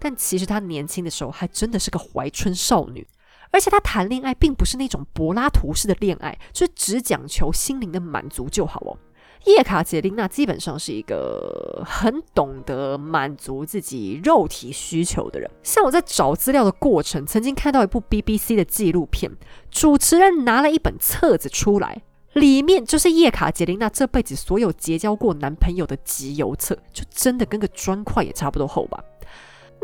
[0.00, 3.06] 但其实她年轻的时候还真的是个怀春少女，
[3.52, 8.98] 而且她谈恋爱并不是那种柏拉图式的恋爱，就是只讲求心灵的满足就好哦。
[9.44, 15.50] 叶卡捷琳娜基本上是一个很懂得满足自己肉体需求的人。
[15.62, 19.32] 像我在找资料的过程，曾经看到一部 BBC 的纪录片，
[19.70, 22.02] 主持人拿了一本册子出来，
[22.34, 29.02] 里面就是叶卡捷琳娜这辈子所有结交过男朋友的集邮册，就真的跟个砖块也差不多厚吧。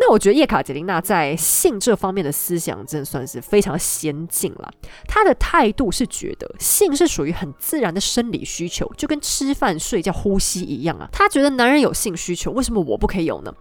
[0.00, 4.70] 那我觉得叶卡捷琳娜在性这方面的思想，真的算是非常先进了。
[5.08, 11.08] 她的态度是觉得性是属于很自然的生理需求，就跟吃饭、睡觉、呼吸一样啊。
[11.12, 13.52] 她觉得男人有性需求，为什么我不可以有呢？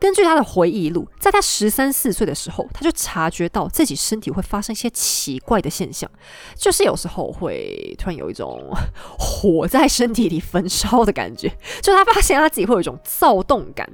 [0.00, 6.10] 根据她的回忆录，在她十三四岁的时候，她就察觉到自己身体会发生一些奇怪的现象，
[6.56, 8.68] 就是有时候会突然有一种
[9.16, 13.88] 火在身体里焚烧的感觉，就她发现她自己会有一种躁动感。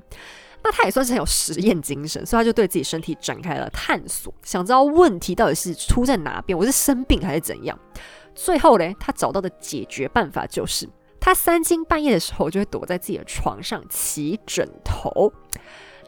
[0.62, 7.78] 那他也算是很有实验精神，所以他就对自己身体展开了探索，想知道问题到底是出在哪边，我是生病还是怎样？
[8.34, 15.32] 最后呢，他找到的解决办法就是，他三更半夜的时候就会躲在自己的床上起枕头。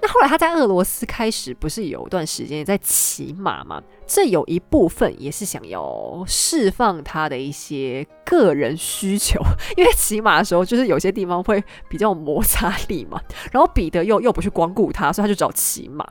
[0.02, 3.80] 那后来他在俄罗斯开始不是有一段时间也在骑马吗？
[4.04, 9.40] 这有一部分也是想要释放他的一些个人需求，
[9.76, 13.20] 因为骑马的时候就是有些地方会比较摩擦力嘛。
[13.52, 16.04] 然后彼得又又不去光顾他，所以他就找骑马。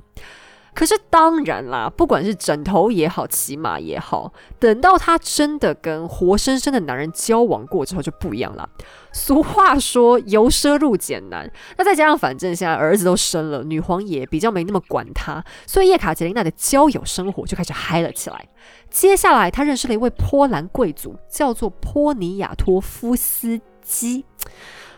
[0.74, 8.70] 可是当然啦，不管是枕头也好，骑马也好，等到他真的跟活生生的男人交往过之后就不一样了。
[9.12, 18.48] 俗话说由奢入俭难，那再加上反正现在儿子都生了，女皇也比较没那么管他，所以叶卡捷琳娜的交友生活就开始嗨了起来。
[18.90, 24.24] 接下来，他认识了一位波兰贵族，叫做波尼亚托夫斯基。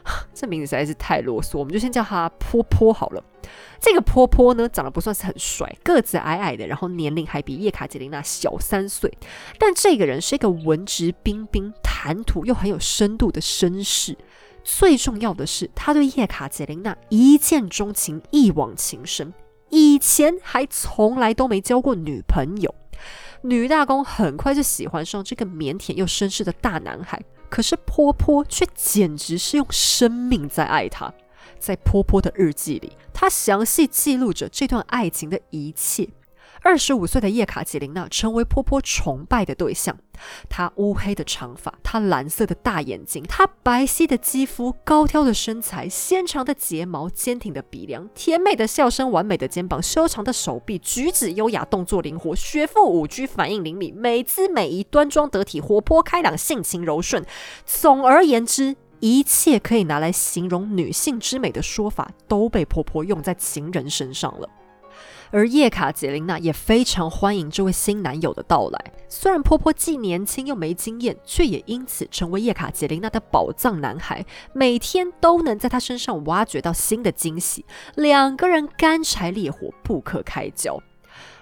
[0.33, 3.23] 这名字实在是太啰嗦，我们就先叫他坡坡好了。
[3.79, 9.11] 这个坡坡呢，长得不算是很帅，个子矮矮的，然后年龄还比叶卡捷琳娜小三岁。
[9.57, 14.17] 但这个人是一个文质彬彬、谈吐又很有深度的绅士。
[14.63, 19.33] 最重要的是，他对叶卡捷琳娜一见钟情，一往情深。
[19.69, 22.73] 以前还从来都没交过女朋友。
[23.41, 27.21] 女大公很快就喜欢上这个腼腆又绅士的大男孩。
[27.53, 31.13] 可是坡坡却简直是用生命在爱他，
[31.59, 36.09] 在坡坡的日记里，他详细记录着这段爱情的一切。
[36.65, 39.97] 二十五岁的叶卡捷琳娜成为婆婆崇拜的对象。
[40.49, 57.25] 她乌黑的长发，她蓝色的大眼睛，她白皙的肌肤，高挑的身材，纤长的睫毛，坚挺的鼻梁，甜美的笑声，完美的肩膀，修长的手臂，举止优雅，动作灵活，学富五车，反应灵敏，美姿美仪，端庄得体，活泼开朗，性情柔顺。
[57.65, 64.47] 总而言之，一切可以拿来形容女性之美的说法，都被婆婆用在情人身上了。
[65.33, 68.93] 而叶卡捷琳娜也非常欢迎这位新男友的到来。
[69.09, 77.65] 虽然婆婆既年轻又没经验，却也因此成为叶卡捷琳娜的宝藏男孩，每天都能在她身上挖掘到新的惊喜。
[77.95, 80.79] 两个人干柴烈火，不可开交。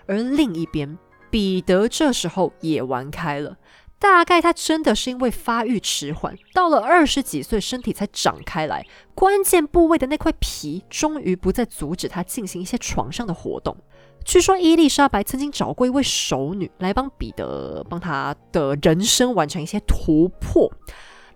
[0.05, 0.97] 而另一边，
[1.29, 3.57] 彼得这时候也玩开了。
[4.01, 8.83] 大概他真的是因为发育迟缓，到了二十几岁，身体才长开来，
[9.13, 13.77] 关键部位的那块皮终于不再阻止他进行一些床上的活动。
[14.25, 20.71] 据说伊丽莎白曾经找过一位熟女来帮彼得帮他的人生完成一些突破。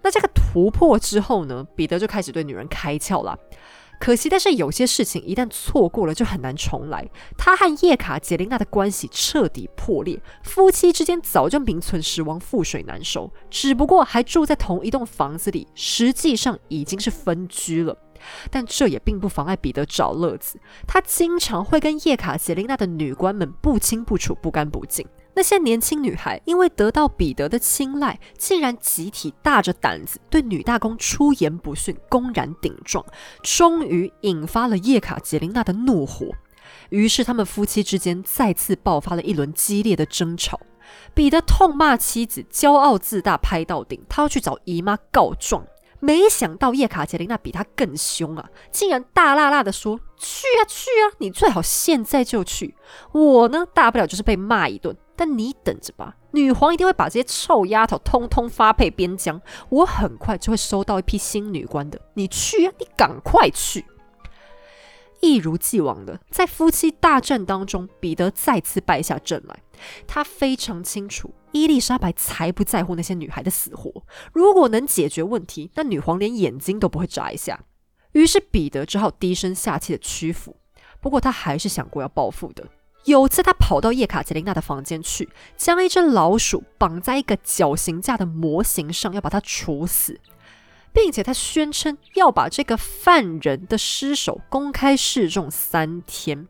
[0.01, 3.37] 那这个突破之后呢，彼得就开始对女人开窍了。
[4.05, 7.09] 可惜，但是有些事情一旦错过了就很难重来。
[7.35, 13.33] 他和叶卡捷琳娜的关系彻底破裂，夫妻之间早就名存实亡，覆水难收。
[13.49, 17.97] 只不过还住在同一栋房子里，实际上已经是分居了。
[18.51, 25.03] 但这也并不妨碍彼得找乐子，他经常会跟叶卡捷琳娜的女官们不清不楚、不干不净。
[25.35, 33.05] 那些年轻女孩因为得到彼得的青睐，竟然集体大着胆子对女大公出言不逊，公然顶撞，
[33.43, 36.27] 终于引发了叶卡捷琳娜的怒火。
[36.89, 40.59] 于是他们夫妻之间再次爆发了一轮激烈的争吵。
[41.13, 45.65] 彼得痛骂妻子骄傲自大，拍到顶，他要去找姨妈告状。
[45.99, 52.75] 没想到叶卡捷琳娜比他更凶啊，竟然大辣辣的说：“去啊去啊，你最好现在就去。
[53.11, 61.99] 我呢，大不了就是被骂一顿，但你等着吧，女皇一定会把这些臭丫头通通发配边疆，我很快就会收到一批新女官的。
[62.15, 63.85] 你去啊，你赶快去。”
[65.21, 69.59] 一如既往的，在夫妻大战当中，彼得再次败下阵来。
[70.05, 74.03] 他非常清楚，伊丽莎白才不在乎那些女孩的死活。
[74.33, 77.59] 如果能解决问题，那女皇连眼睛都不会眨一下。
[78.11, 80.55] 于是彼得只好低声下气的屈服。
[81.01, 82.67] 不过他还是想过要报复的。
[83.05, 90.19] 有次他跑到叶卡捷琳娜的房间去，将一只老鼠绑在一个绞刑架的模型上，要把它处死。
[90.95, 96.47] 并且他宣称要把这个犯人的尸首公开示众三天。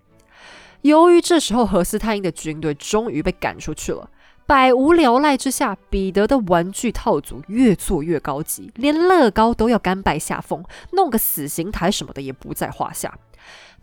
[0.84, 4.08] 由于这时候何斯泰因的军队终于被赶出去了，
[4.46, 13.18] 百无聊赖之下，彼得的玩具套组越做越高级，连乐高都要甘拜下风，弄个死刑台什么的也不在话下。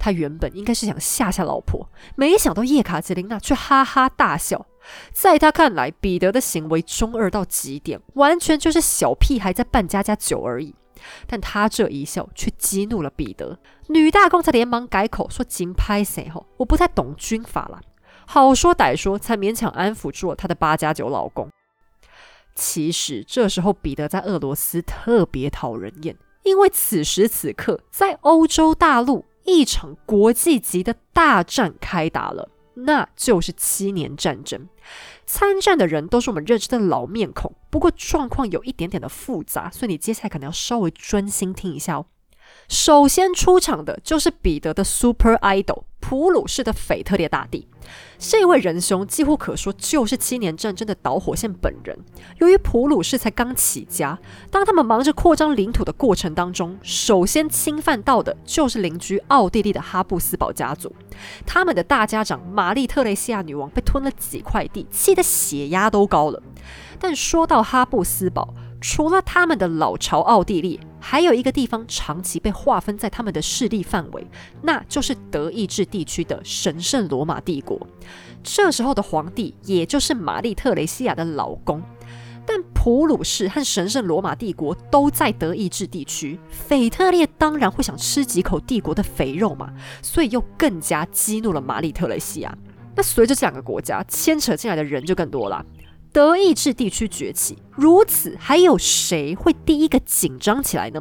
[0.02, 4.66] 他原本应该是想吓吓老婆，没想到叶卡捷琳娜却哈哈大笑。
[5.12, 10.74] 在他看来，彼得的行为中二到极点，完全就是小屁孩在扮家家酒而已。
[11.28, 13.60] 但他这一笑却激怒了彼得。
[13.90, 16.28] 女大公才连忙改口说：“金拍谁？
[16.28, 17.80] 吼，我不太懂军法了。”
[18.26, 21.48] 好说歹说，才勉强安抚住了他的八加九老公。
[22.56, 32.48] 其实这时候，彼得在俄罗斯特别讨人厌，因为此时此刻，在欧洲大陆，一场国际级的大战开打了。
[32.74, 34.66] 那就是七年战争，
[35.26, 42.06] 参战的人都是我们认识的老面孔，不过状况有一点点的复杂，所以你接下来可能要稍微专心听一下哦。
[42.68, 47.68] 首先出场的就是彼得的 Super Idol 普鲁士的腓特烈大帝，
[48.18, 51.96] 这位仁兄几乎可说就是七年战争的导火线本人。
[52.38, 54.18] 由于普鲁士才刚起家，
[54.50, 60.92] 当他们忙着扩张领土的过程当中，首先侵犯到的就是邻居奥地利的哈布斯堡家族。
[61.46, 66.42] 他们的大家长玛丽特蕾西亚女王被吞了几块地，气得血压都高了。
[66.98, 74.24] 但说到哈布斯堡，除了他们的老巢奥地利，还有一个地方长期被划分在他们的势力范围，
[74.62, 77.84] 那就是德意志地区的神圣罗马帝国。
[78.44, 81.82] 这时候的皇帝，也就是玛丽特蕾西亚的老公。
[82.46, 89.72] 但普鲁士和神圣罗马帝国都在德意志地区，腓特烈当然会想吃几口帝国的肥肉嘛，
[90.02, 92.56] 所以又更加激怒了玛丽特蕾西亚。
[92.94, 95.64] 那随着这两个国家牵扯进来的人就更多了。
[96.12, 101.00] 德意志地区崛起，如此还有谁会第一个紧张起来呢？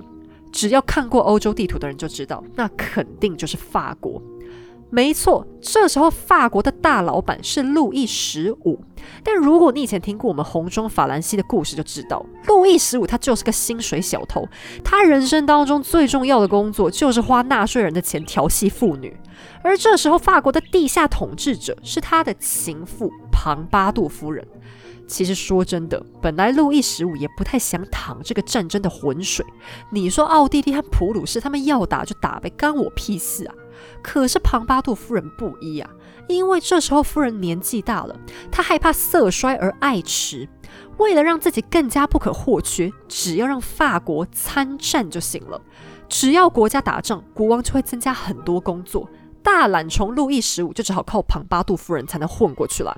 [0.53, 4.21] 只要看过欧洲地图的人就知道，那肯定就是法国。
[4.89, 8.79] 没错，这时候法国的大老板是路易十五。
[9.23, 14.47] 但如果你以前听过我们红中法兰西的故事，就知道路易十五他就是个薪水小偷，
[14.83, 19.15] 他人生当中最重要的工作就是花纳税人的钱调戏妇女。
[19.61, 24.45] 而这时候，法国的地下统治者是他的情妇庞巴杜夫人。
[25.11, 29.45] 其实说真的，本来路易十五也不太想淌这个战争的浑水。
[29.89, 33.53] 你说奥地利和普鲁士他们要打就打呗，干我屁事啊！
[34.01, 35.89] 可是庞巴杜夫人不依啊，
[36.29, 38.17] 因为这时候夫人年纪大了，
[38.49, 40.47] 她害怕色衰而爱弛。
[40.97, 45.61] 为了让自己更加不可或缺，只要让法国参战就行了。
[46.07, 49.09] 只要国家打仗，国王就会增加很多工作。
[49.43, 52.95] 大懒虫路易十五就只好靠庞巴杜夫人才能混过去了。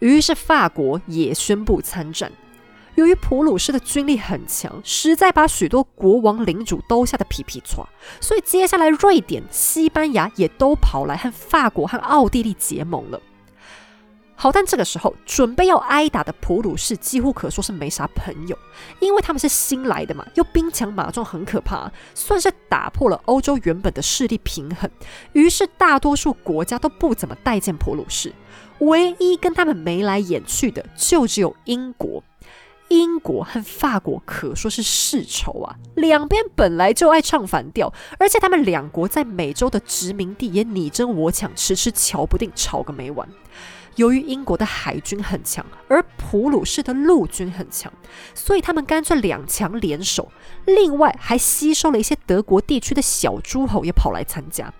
[0.00, 2.30] 于是法国也宣布参战。
[2.96, 7.88] 由于普鲁士的军力很强，实在把许多国王领主都吓得皮皮抓，
[8.20, 13.20] 所以接下来瑞典、西班牙也都跑来和法国和奥地利结盟了。
[14.34, 18.58] 好，但这个时候准备要挨打的普鲁士几乎可说是没啥朋友，
[18.98, 24.90] 因为他们是新来的嘛，又兵强马壮，很可怕，算是打破了欧洲原本的势力平衡。
[25.34, 28.32] 于是大多数国家都不怎么待见普鲁士。
[28.80, 32.22] 唯一跟他们眉来眼去的，就只有英国。
[32.88, 43.28] 英国和法国可说是世仇啊，两边本来就爱唱反调，而且他们两国在美洲的殖民地也你争我抢，迟迟瞧不定，吵个没完。
[43.94, 47.92] 由于英国的海军很强，而普鲁士的陆军很强，
[48.34, 50.32] 所以他们干脆两强联手，
[50.64, 54.72] 另外还吸收了一些德国地区的小诸侯也跑来参加。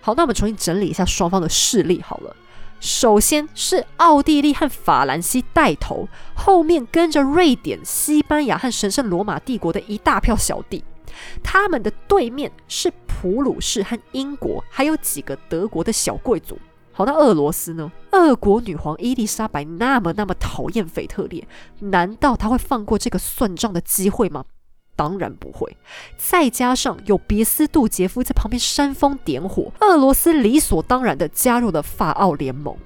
[0.00, 2.36] 好，那我们重新整理一下双方的势力好了。
[2.80, 10.82] 首先是奥地利和法兰西带头，后面跟着瑞典、西班牙和神圣罗马帝国的一大票小弟。
[11.42, 16.58] 他们的对面是普鲁士和英国，还有几个德国的小贵族。
[16.92, 17.92] 好，那俄罗斯呢？
[18.12, 21.46] 俄国女皇伊丽莎白那么那么讨厌腓特烈，
[21.80, 24.44] 难道她会放过这个算账的机会吗？
[25.00, 25.74] 当然不会。
[26.18, 32.76] 再加上有别斯杜杰夫在旁边煽风点火，俄罗斯理所当然的加入了法奥联盟。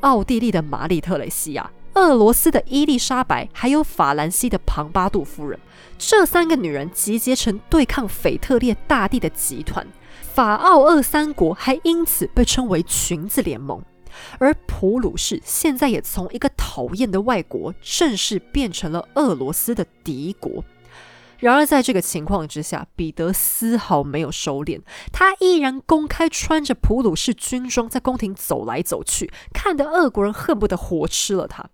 [0.00, 1.70] 奥地利的玛丽特雷西亚。
[1.92, 5.60] 俄罗斯的伊丽莎白，还有法兰西的庞巴杜夫人，
[5.98, 9.86] 这三个女人集结成对抗腓特烈大帝的集团，
[10.22, 13.82] 法奥俄三国还因此被称为裙子联盟。
[14.38, 20.64] 而普鲁士现在也从一个讨厌的外国，正式变成了俄罗斯的敌国。
[21.38, 24.80] 然而，在这个情况之下，彼得丝毫没有收敛，
[25.12, 31.64] 他依然公开穿着普鲁士军装在宫廷走来走去，看得俄国人恨不得活吃了他。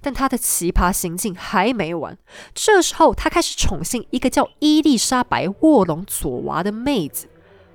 [0.00, 2.18] 但他的奇葩行径还没完，
[2.52, 7.28] 这时候他开始宠幸一个叫伊丽莎白·沃隆佐娃的妹子。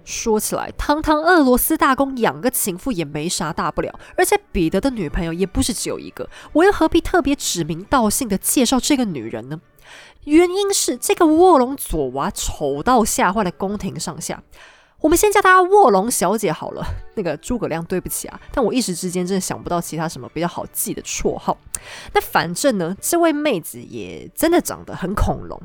[0.04, 9.60] 说起来，堂堂俄罗斯大公养个情妇也没啥大不了，而且彼得的女朋友也不是只有一个，我又何必特别指名道姓的介绍这个女人呢？
[10.28, 14.44] 原因是这个卧龙左娃丑到吓坏了宫廷上下。
[15.00, 16.86] 我们先叫她卧龙小姐好了。
[17.16, 21.58] 那个诸葛亮，对不起啊，但我一时之间真的想不到其他什么比较好记的绰号。
[22.14, 25.62] 那反正呢，这位妹子也真的长得很恐龙。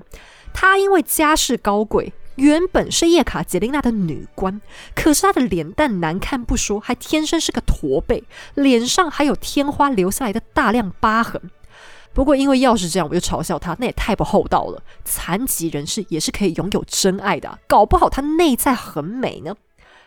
[0.54, 4.60] 她因为家世高贵，原本是叶卡捷琳娜的女官，
[4.94, 8.22] 可是她的脸蛋难看不说，还天生是个驼背，
[8.54, 11.50] 脸上还有天花留下来的大量疤痕。
[12.14, 14.82] 不过，因为要是这样，我就嘲笑他，那也太不厚道了。
[15.04, 19.54] 残疾人士也是可以拥有真爱的，搞不好他内在很美呢。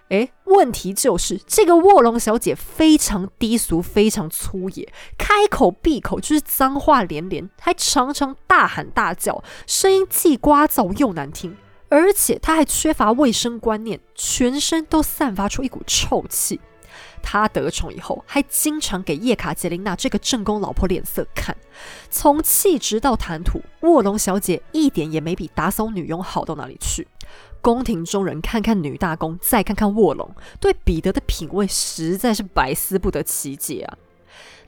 [0.10, 11.58] 诶，问题就是这个卧龙小姐非常低俗，非常粗野，开口闭口就是脏话连连，还常常大喊大叫，声音既聒噪又难听，
[11.90, 16.62] 而且她还缺乏卫生观念，全身都散发出一股臭气。
[17.28, 21.58] 他得宠以后，还经常给叶卡捷琳娜这个正宫老婆脸色看。
[22.12, 27.08] 从气质到谈吐，卧龙小姐一点也没比打扫女佣好到哪里去。
[27.62, 33.98] 宫廷中人看看女大公，再看看卧龙，对彼得的品味实在是百思不得其解啊。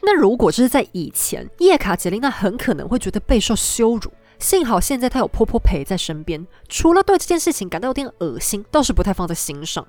[0.01, 4.11] 那如果这是在以前，叶卡捷琳娜很可能会觉得备受羞辱。
[4.39, 9.87] 幸好现在她有婆婆陪在身边，除了对这件事情感到有点恶心，倒是不太放在心上。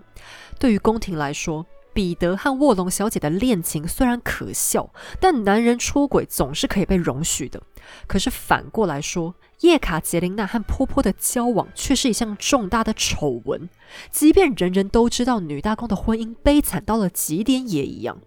[0.58, 1.66] 对于宫廷来说，
[1.98, 7.60] 彼得和卧龙小姐的恋情虽然可笑，但男人出轨总是可以被容许的。
[8.06, 13.68] 可是反过来说，叶卡捷琳娜和波波的交往却是一项重大的丑闻。
[14.12, 18.20] 即便人人都知道女大公的婚姻悲惨到了极点也一样。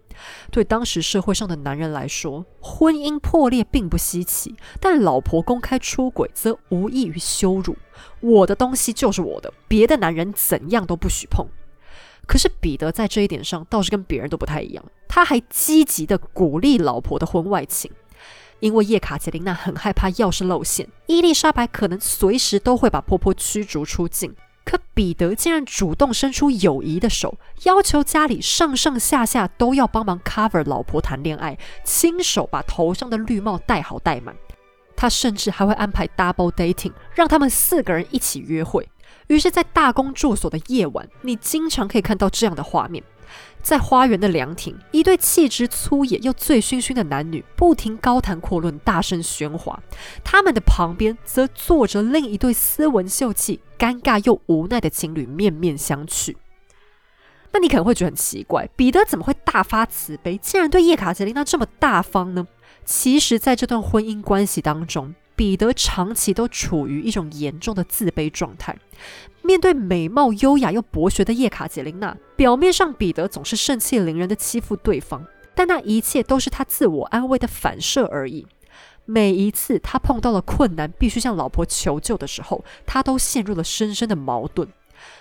[0.50, 7.74] 对当时社会上的男人来说，婚姻破裂并不稀奇，但老婆公开出轨则无异于羞辱。
[8.20, 11.46] 我的东西就是我的，别的男人怎样都不许碰。
[12.26, 17.90] 可是彼得在这一点上倒是跟别人都不太一样，他还积极的鼓励老婆的婚外情，
[18.60, 24.34] 因为叶卡捷琳娜很害怕，要是露馅，伊丽莎白可能随时都会把婆婆驱逐出境。
[24.64, 34.36] 可彼得竟然主动伸出友谊的手，要求家里上上下下都要帮忙 cover 老婆谈恋爱，亲手把头上的绿帽戴好戴满。
[34.94, 38.88] 他甚至还会安排 double dating，让他们四个人一起约会。
[39.28, 43.02] 于是，在大公住所的夜晚，你经常可以看到这样的画面：
[43.62, 49.78] 在花园的凉亭，一对气质粗野又醉醺醺的男女不停高谈阔论，大声喧哗；
[50.24, 56.34] 他们的旁边则坐着另一对斯文秀气、尴尬又无奈的情侣，面面相觑。
[57.54, 62.46] 那你可能会觉得很奇怪，彼得怎么会大发慈悲，竟然对叶卡捷琳娜这么大方呢？
[62.84, 68.78] 其实，在这段婚姻关系当中，彼得长期都处于一种严重的自卑状态。
[69.42, 78.46] 面对美貌优雅又博学的叶卡捷琳娜，表面上彼得总是盛气凌人的欺负对方，但那一切都是他自我安慰的反射而已。
[79.04, 84.68] 每一次他碰到了困难，必须向老婆求救的时候，他都陷入了深深的矛盾。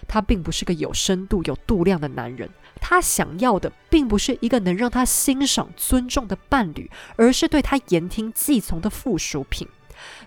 [0.07, 2.47] 他并不是个有深度、有度量的男人，
[2.79, 9.67] 他想要的并不是一个能让他欣赏、尊重的伴侣，而是对他言听计从的附属品。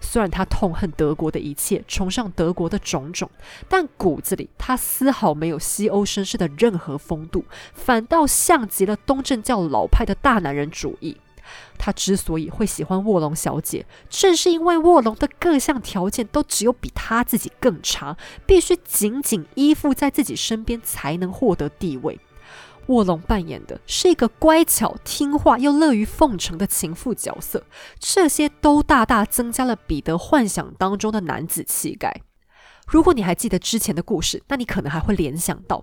[0.01, 3.31] 虽然他痛恨德国的一切，崇尚德国的种种，
[3.69, 11.17] 但骨子里他丝毫没有西欧绅士的任何风度，反倒像极了东正教老派的大男人主义。
[11.79, 18.17] 他之所以会喜欢卧龙小姐，正是因为卧龙的各项条件都只有比他自己更差，
[18.47, 22.19] 必须紧紧依附在自己身边才能获得地位。
[22.87, 27.65] 卧龙扮演的是一个乖巧听话又乐于奉承的情妇角色，
[27.99, 32.23] 这些都大大增加了彼得幻想当中的男子气概。
[32.87, 35.83] 如果你还记得之前的故事，那你可能还会联想到，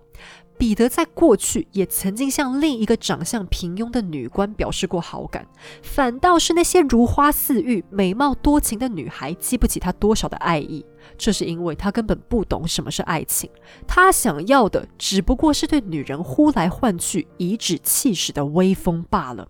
[0.62, 5.48] 彼得在过去也曾经向另一个长相平庸的女官表示过好感，
[5.82, 10.86] 反倒是那些如花似玉、美貌多情的女孩记不起他多少的爱意。
[11.18, 13.50] 这是因为他根本不懂什么是爱情，
[13.88, 19.50] 他想要的只不过是对女人呼来唤去、颐指气使的威风罢了。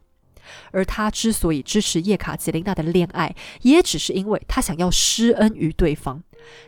[0.72, 6.24] 而他之所以支持叶卡捷琳娜的恋爱，也只是因为他想要施恩于对方。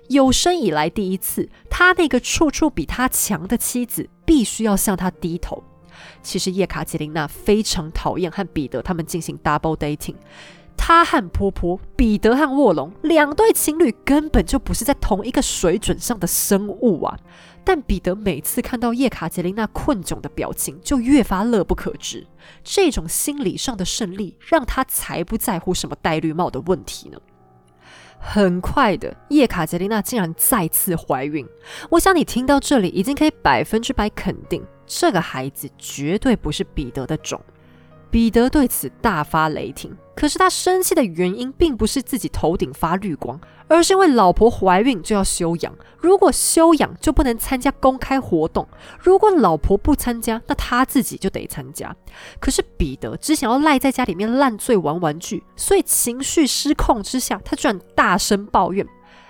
[0.09, 5.63] 有生以来第一次，他那个处处比他强的妻子必须要向他低头。
[6.21, 10.15] 其实叶卡捷琳娜非常讨厌和彼得他们进行 double dating。
[10.76, 17.17] 她和婆婆，彼得和卧龙两对情侣根本就不是在同一个水准上的生物啊！
[17.63, 22.28] 但彼得每次看到叶卡捷琳娜困窘的表情，就越发乐不可支。
[22.63, 27.19] 这种心理上的胜利，让他才不在乎什么戴绿帽的问题呢。
[28.26, 31.45] 很快的，叶卡捷琳娜竟然再次怀孕。
[31.89, 37.39] 我想你听到这里，已经可以百分之百肯定，这个孩子绝对不是彼得的种。
[38.14, 48.68] 彼得对此大发雷霆，可是他生气的原因并不是自己头顶发绿光，而是因为老婆怀孕就要休养，如果休养就不能参加公开活动，
[48.99, 51.95] 如果老婆不参加，那他自己就得参加。
[52.39, 58.86] 可是彼得只想要赖在家里面烂醉玩玩具，所以情绪失控之下，他居然大声抱怨：“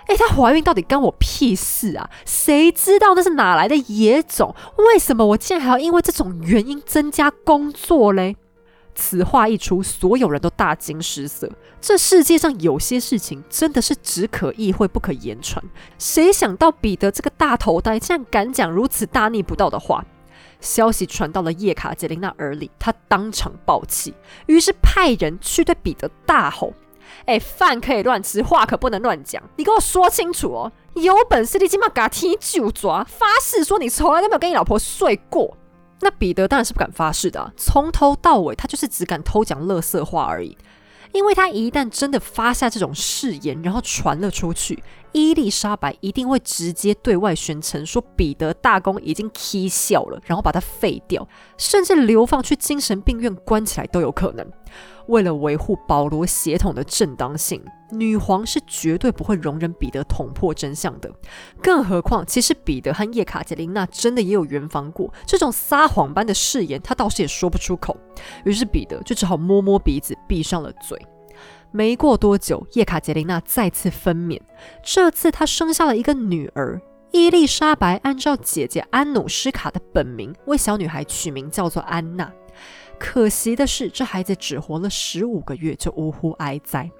[0.08, 2.10] 诶，她怀孕到底干我屁事啊？
[2.26, 4.54] 谁知道那是哪来的野种？
[4.76, 8.36] 为什么我竟然还要因为这种原因增加工作嘞？”
[8.94, 11.50] 此话一出，所有人都大惊失色。
[11.80, 15.62] 这世界上有些事情真的是只可意会不可言传。
[15.98, 20.04] 谁想到彼得这个大头呆竟然敢讲如此大逆不道的话？
[20.60, 24.14] 消息传到了叶卡捷琳娜耳里，她当场暴气，
[24.46, 26.72] 于是派人去对彼得大吼
[27.26, 29.42] ：“哎，饭可以乱吃，话可不能乱讲。
[29.56, 30.72] 你给我说清楚哦！
[30.94, 35.54] 有本事你今晚给他踢就抓，发誓说你从来都没有跟你老婆睡过。”
[36.04, 40.54] 那彼得当然是不敢发誓的，从头到尾他就是只敢偷讲乐色话而已。
[41.12, 44.82] 因为他一旦真的发下这种誓言，然后传了出去，
[45.12, 51.26] 伊丽莎白一定会直接对外宣称说彼得大公已经踢笑了，然后把他废掉，
[51.56, 54.44] 甚至流放去精神病院关起来都有可能。
[55.08, 61.12] 为了维护保罗血统的正当性，女皇是绝对不会容忍彼得捅破真相的。
[61.62, 67.96] 更何况，其实彼得和叶卡捷琳娜真的也有圆房过，这种撒谎般的誓言，他倒是也说不出口。
[68.44, 71.00] 于是彼得就只好摸摸鼻子，闭上了嘴。
[71.70, 74.40] 没过多久，叶卡捷琳娜再次分娩，
[74.82, 76.80] 这次她生下了一个女儿
[77.10, 77.96] 伊丽莎白。
[78.04, 82.32] 按照姐姐安努施卡的本名，为小女孩取名叫做安娜。
[82.98, 86.90] 可惜的是，这孩子只活了十五个月就呜呼哀哉。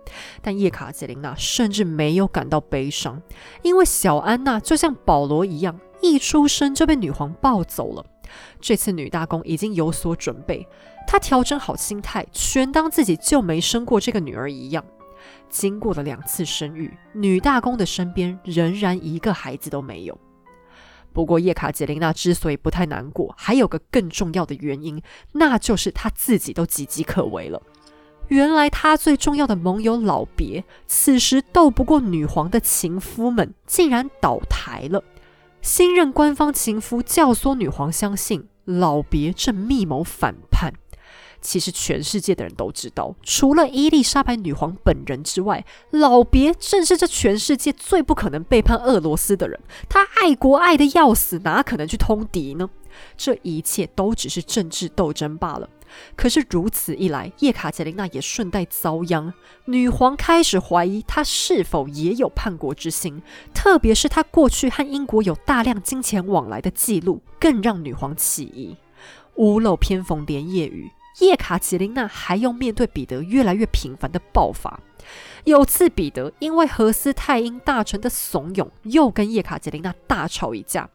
[0.42, 3.20] 但叶卡捷琳娜甚至没有感到悲伤，
[3.62, 8.04] 因为小安娜就像保罗一样，一出生就被女皇抱走了。
[8.60, 10.66] 这次女大公已经有所准备。
[11.06, 14.84] 她调整好心态，全当自己就没生过这个女儿一样。
[15.48, 20.18] 经过了两次生育，女大公的身边仍然一个孩子都没有。
[21.14, 25.00] 不过叶卡捷琳娜之所以不太难过，还有个更重要的原因，
[25.32, 27.62] 那就是她自己都岌岌可危了。
[28.28, 35.02] 原来她最重要的盟友老别，此时斗不过女皇的情夫们，竟然倒台了。
[35.62, 40.74] 新任官方情夫教唆女皇相信老别正密谋反叛。
[41.44, 49.60] 其实全世界的人都知道，除了伊丽莎白女皇本人之外，老别正是这全世界最不可能背叛俄罗斯的人。
[49.86, 52.70] 他爱国爱的要死，哪可能去通敌呢？
[53.16, 55.68] 这一切都只是政治斗争罢了。
[56.16, 59.34] 可是如此一来，叶卡捷琳娜也顺带遭殃。
[59.66, 63.20] 女皇开始怀疑她是否也有叛国之心，
[63.52, 68.76] 特别是她过去和英国有大量金钱往来的记录，更让女皇起疑。
[69.36, 70.90] 屋漏偏逢连夜雨。
[71.18, 74.80] 叶卡捷琳娜还要面对彼得越来越频繁的爆发。
[75.44, 80.88] 有次，彼得因为何斯泰因大臣的怂恿，又跟叶卡捷琳娜大吵一架。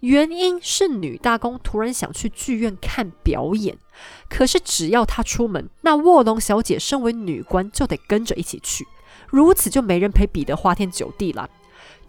[0.00, 3.76] 原因是女大公突然想去剧院看表演，
[4.30, 8.86] 可是只要她出门，那卧龙小姐身为女官就得跟着一起去，
[9.28, 11.50] 如此就没人陪彼得花天酒地了。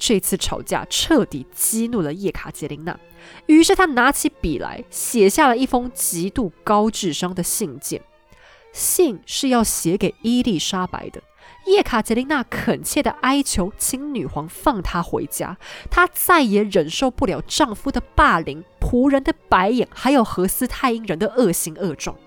[0.04, 3.00] 这次吵架彻底激怒了叶卡捷琳娜，
[3.46, 8.02] 于是她拿起笔来，写下了一封极度高智商的信件。
[8.74, 11.22] 信是要写给伊丽莎白的。
[11.68, 15.56] 叶卡捷琳娜恳切的哀求，请女皇放她回家。
[15.92, 22.18] 她再也忍受不了丈夫的霸凌、仆人的白眼，还有何斯泰因人的恶行恶状。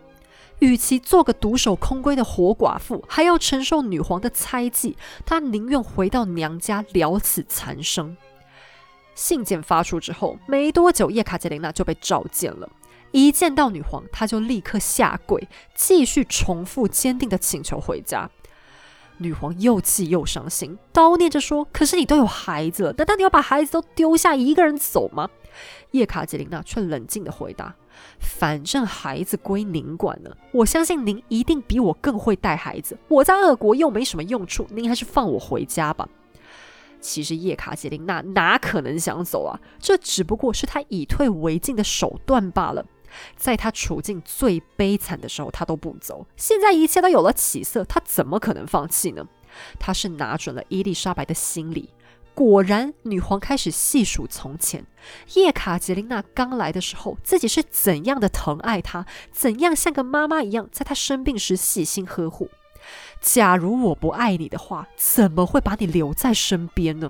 [0.61, 4.97] 与其做个独守空闺的活寡妇，还要承受女皇的猜忌，
[5.27, 8.17] 她宁愿回到娘家了此残生。
[9.15, 12.69] 信件发出之后，没多久，叶卡捷琳娜就被召见了。
[13.13, 18.29] 一见到女皇，她就立刻下跪，继续重复坚定的请求回家。
[19.19, 25.31] 女皇又气又伤心，叨念着说：“可是你都有孩子了，难道你要把孩子都丢下一个人走吗？”
[25.93, 27.75] 叶卡捷琳娜却冷静地回答
[28.19, 32.99] ：“反正孩子归您管了，我相信您一定比我更会带孩子。
[33.09, 36.09] 我在俄国又没什么用处，您还是放我回家吧。”
[37.01, 39.61] 其实叶卡捷琳娜哪可能想走啊？
[39.79, 42.87] 这只不过是她以退为进的手段罢了。
[43.37, 46.27] 在她处境最悲惨的时候，她都不走。
[46.35, 49.29] 现在一切都有了起色，她怎么可能放弃呢？
[49.79, 51.91] 她是拿准了伊丽莎白的心理。
[52.35, 54.85] 果然，女皇开始细数从前，
[55.35, 62.51] 叶卡捷琳娜刚来的时候，自己是怎样的疼爱她，怎样像个妈妈一样，在她生病时细心呵护。
[63.21, 67.09] 假如我不爱你的话，怎么会把你留在身边呢？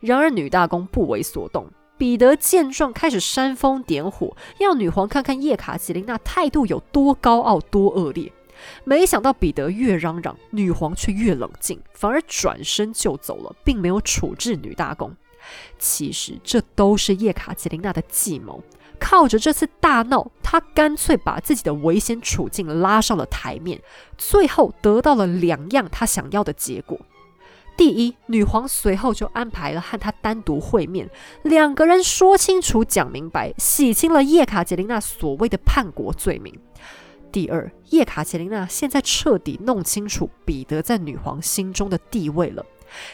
[0.00, 1.70] 然而女大公不为所动。
[1.98, 8.32] 彼得见状，开始煽风点火，要女皇看看叶卡捷琳娜态度有多高傲、多恶劣。
[8.84, 15.14] 没想到彼得越嚷嚷，女皇却越冷静，反而转身就走了，并没有处置女大公。
[15.78, 18.62] 其实这都是叶卡捷琳娜的计谋。
[19.00, 23.80] 靠着这次大闹，她干脆把自己的危险处境拉上了台面，
[24.16, 27.00] 最后得到了两样她想要的结果。
[27.76, 31.10] 第一，女皇随后就安排了和他单独会面，
[31.42, 36.56] 两个人说清楚、讲明白，洗清了叶卡捷琳娜所谓的叛国罪名。
[37.32, 42.64] 第二，叶卡捷琳娜现在彻底弄清楚彼得在女皇心中的地位了。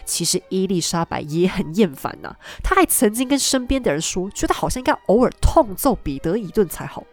[0.04, 7.04] 其实伊丽莎白也很厌烦呐，她还曾经跟身边的人说，觉得好像应该偶尔痛揍彼得一顿才好。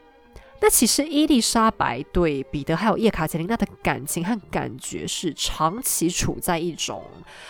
[0.61, 7.03] 那其实伊丽莎白对彼得还有叶卡捷琳娜的感情和感觉是长期处在一种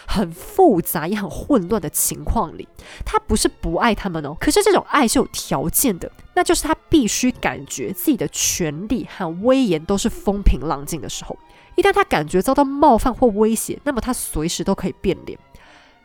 [0.08, 2.68] 很复杂也很混乱的情况里。
[3.06, 11.38] 她不是不爱他们哦，可是这种爱是有条件的，那就是她必须感觉自己的权利和威严都是风平浪静的时候。
[11.76, 15.38] 一旦她感觉遭到冒犯或威胁，那么她随时都可以变脸。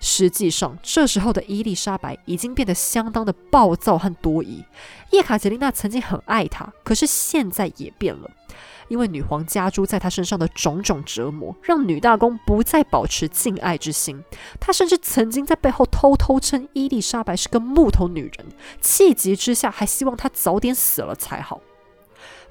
[0.00, 4.64] 实际上，这时候的伊丽莎白已经变得相当的暴躁和多疑。
[5.10, 8.30] 叶卡捷琳娜曾经很爱他，可是现在也变了，
[8.88, 14.24] 因为女皇加诸在她身上的种种折磨，让女大公不再保持敬爱之心。
[14.58, 18.46] 她甚至曾经在背后偷偷称伊丽莎白是个木头女人，
[18.80, 21.60] 气急之下还希望她早点死了才好。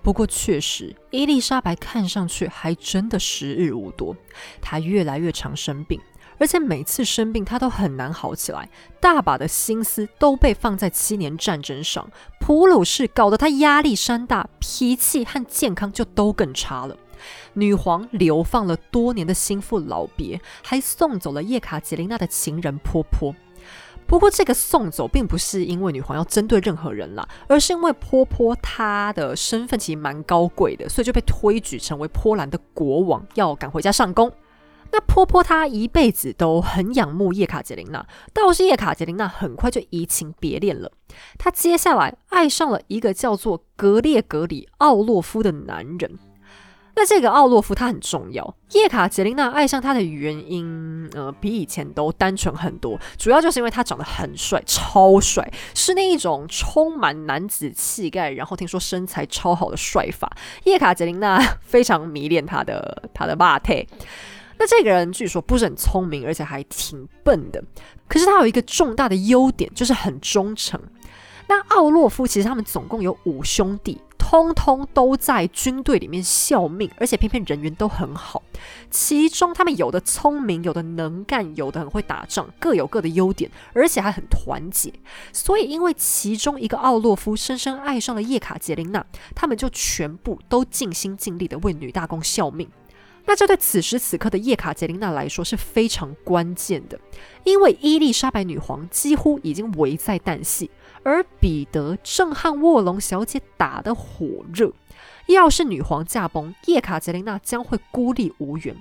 [0.02, 4.16] 不过，确实，伊丽莎白看上去还真的时日无多。
[4.62, 6.00] 她越来越常生病，
[6.40, 8.70] 而且每次生病她都很难好起来。
[9.00, 12.10] 大把的心思都被放在七年战争上，
[12.40, 16.98] 普鲁士搞得她压力山大，脾气和健康就都更差了。
[17.54, 23.36] 女皇流放了多年的心腹老别，还送走了叶卡捷琳娜的情人婆婆。
[24.08, 34.32] 不过，这个送走并不是因为女皇要针对任何人啦，而是因为波波她的身份其实蛮高贵的，所以就被推举成为波兰的国王，要赶回家上宫。
[34.92, 40.92] 那波波他一辈子都很仰慕叶卡捷琳娜，倒是叶卡捷琳娜很快就移情别恋了。
[41.38, 46.18] 她接下来爱上了一个叫做格列格里奥洛夫的男人。
[46.96, 60.30] 那这个奥洛夫他很重要，叶卡捷琳娜爱上他的原因，呃，比以前都单纯很多，主要就是因为他长得很帅，超帅，是那一种充满男子气概，然后听说身材超好的帅法。
[60.66, 63.74] 叶卡捷琳娜非常迷恋他的他的马特。
[64.60, 67.64] 那这个人据说不是很聪明，而且还挺笨的，
[68.08, 70.80] 可是他有一个重大的优点，就是很忠诚。
[71.48, 73.98] 那奥洛夫其实他们总共有五兄弟。
[74.22, 78.44] 通通都在军队里面效命，而且偏偏人缘都很好。
[78.92, 84.94] 其中他们有的聪明，有的能干，有的很会打仗，各有各的优点，而且还很团结。
[85.34, 89.04] 所以，因为其中一个奥洛夫深深爱上了叶卡捷琳娜，
[89.34, 92.70] 他们就全部都尽心尽力的为女大公效命。
[93.30, 97.00] 那这对此时此刻的叶卡捷琳娜来说是非常关键的，
[97.44, 100.72] 因为伊丽莎白女皇几乎已经危在旦夕。
[101.04, 104.74] 而彼得正和卧龙小姐打得火热，
[105.28, 108.76] 要是女皇驾崩，叶卡捷琳娜将会孤立无援。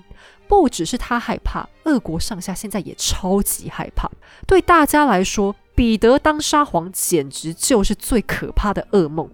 [0.49, 4.11] 不只是她害怕，俄国上下现在也超级害怕。
[4.47, 9.31] 对大家来说，彼得当沙皇简直就是最可怕的噩梦。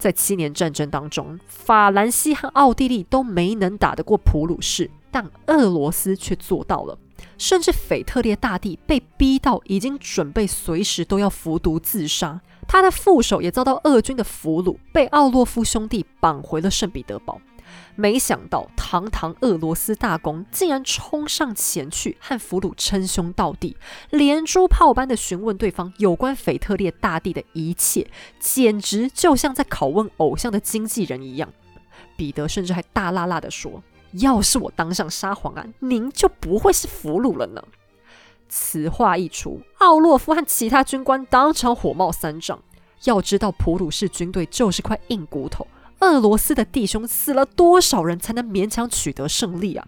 [0.00, 6.98] 在七年战争当中，法兰西和奥地利都没能打得过普鲁士，但俄罗斯却做到了。
[7.36, 17.38] 甚至腓特烈大帝被逼到已经准备随时都要服毒自杀，他的副手也遭到俄军的俘虏，被奥洛夫兄弟绑回了圣彼得堡。
[17.96, 23.76] 没想到，堂堂俄罗斯大公竟然冲上前去和俘虏称兄道弟，
[24.10, 28.08] 连珠炮般的询问对方有关腓特烈大帝的一切，
[28.38, 31.52] 简直就像在拷问偶像的经纪人一样。
[32.16, 33.82] 彼得甚至还大辣辣地说
[34.20, 37.62] ：“要是我当上沙皇啊，您就不会是俘虏了呢。”
[38.48, 42.62] 此话一出，奥洛夫和其他军官当场火冒三丈。
[43.04, 45.66] 要知道，普鲁士军队就是块硬骨头。
[46.00, 49.86] 俄罗斯的弟兄死了多少人才能勉强取得胜利啊？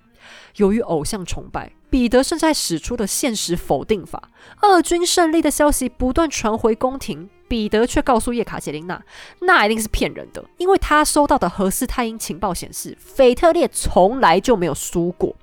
[0.57, 4.31] 由于偶像崇拜，彼得甚至使出了现实否定法。
[4.61, 9.03] 俄军胜利的消息不断传回宫廷，彼得却告诉叶卡捷琳娜，
[9.41, 15.35] 那一定是骗人的，因为他收到的何斯泰因情报显示，腓特烈从来就没有输过。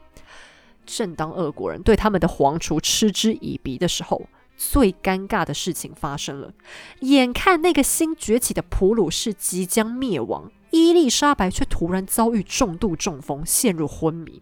[0.86, 6.54] 正当俄国人对他们的皇储嗤之以鼻的时候，最尴尬的事情发生了。
[7.02, 10.52] 眼看那个新崛起的普鲁士即将灭亡。
[10.72, 14.42] 伊丽莎白却突然遭遇重度中风，陷入昏迷。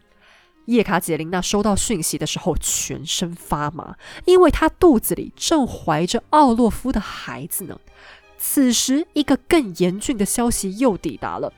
[0.66, 7.80] 叶卡捷琳娜收到讯息的时候，全身发麻，因为她肚子里正怀着奥洛夫的孩子呢。
[8.38, 11.54] 此时，一个更严峻的消息又抵达了。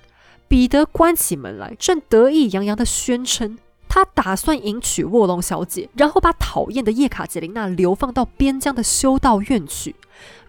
[0.47, 3.57] 彼得关起门来，正得意洋洋地宣称，
[3.87, 9.95] 他打算迎娶卧龙小姐，然后把讨厌的叶卡捷琳娜流放到边疆的修道院去。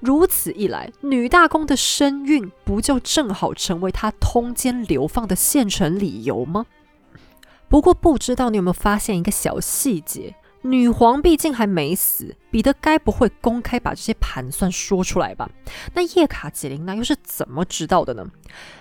[0.01, 6.67] 如此一来，女大公的身孕不就正好成为她通奸流放的现成理由吗？
[7.69, 15.49] 不过，不知道你有没有发现一个小细节：女皇毕竟还没死，彼得该不会公开把这些盘算说出来吧？
[15.95, 18.27] 那叶卡捷琳娜又是怎么知道的呢？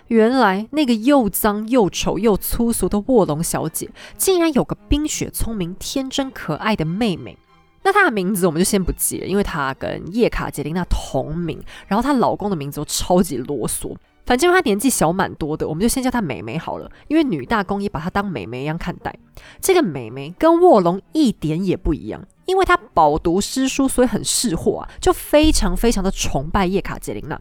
[0.08, 7.38] 原来，那个又脏又丑又粗俗的卧龙小姐，竟然有个冰雪聪明、天真可爱的妹妹。
[7.84, 13.96] 那她的名字我们就先不记了，因为她跟叶卡捷琳娜同名，然后她老公的名字都超级啰嗦。
[14.26, 19.16] 反正她年纪小蛮多的，我们就先叫她美眉好了，因为女大公也把她当美眉一样看待。
[19.60, 22.24] 这个美眉跟卧龙一点也不一样。
[22.50, 27.40] 因为他饱读诗书，所以很识货啊，就非常非常的崇拜叶卡捷琳娜。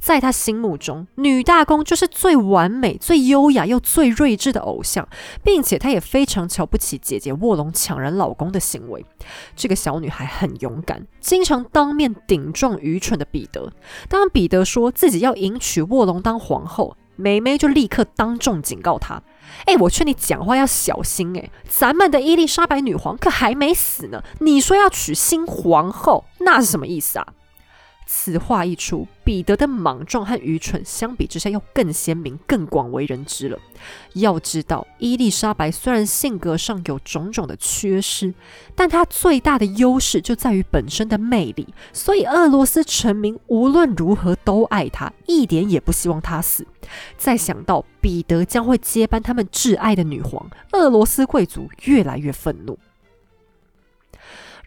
[0.00, 5.08] 在他心目中，女大公就是最完美、最优雅又最睿智的偶像，
[5.44, 9.06] 并且他也非常瞧不起姐姐卧龙抢人老公的行为。
[9.54, 13.72] 这个小女孩很勇敢，经常当面顶撞愚蠢的彼得。
[14.08, 19.20] 当彼得说自己要迎娶卧龙当皇后，梅梅就立刻当众警告他。
[19.66, 21.50] 哎，我劝你讲话要小心哎！
[21.68, 27.26] 咱们的伊丽莎白女皇可还没死呢，你说要娶新皇后，那是什么意思啊？
[28.10, 33.58] 此话一出，彼得的莽撞和愚蠢相比之下要更鲜明、更广为人知了。
[34.14, 38.32] 要知道，伊丽莎白虽然性格上有种种的缺失，
[38.74, 41.68] 但她最大的优势就在于本身的魅力。
[41.92, 46.66] 所以，俄罗斯臣民无论如何都爱她，一点也不希望她死。
[47.18, 52.78] 再想到彼得将会接班他们挚爱的女皇，俄罗斯贵族越来越愤怒。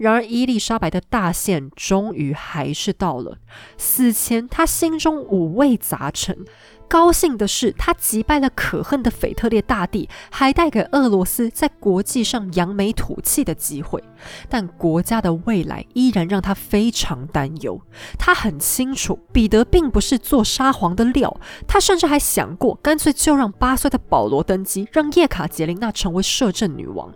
[0.01, 3.37] 然而，伊丽莎白的大限终于还是到了。
[3.77, 6.43] 死前，她心中五味杂陈。
[6.91, 14.03] 高兴的是，他击败了可恨的腓特烈大帝，还带给俄罗斯在国际上扬眉吐气的机会。
[14.49, 17.81] 但国家的未来依然让他非常担忧。
[18.19, 21.39] 他很清楚，彼得并不是做沙皇的料。
[21.65, 27.09] 他甚至还想过，干脆就让八岁的保罗登基，让叶卡捷琳娜成为摄政女王。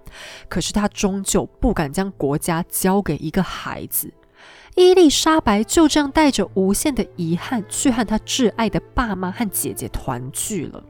[0.48, 4.14] 可是他终究不敢将国家交给一个孩子。
[4.76, 10.84] 伊丽莎白就这样带着无限的遗憾去和她挚爱的爸妈和姐姐团聚了。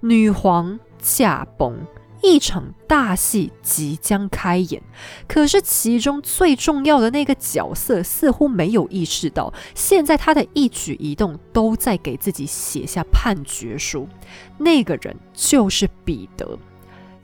[0.00, 1.78] 女皇驾崩，
[2.22, 4.82] 一场大戏即将开演。
[5.28, 14.08] 可是其中最重要的那个角色似乎没有意识到，现在他的一举一动都在给自己写下判决书。
[14.56, 16.58] 那个人就是彼得。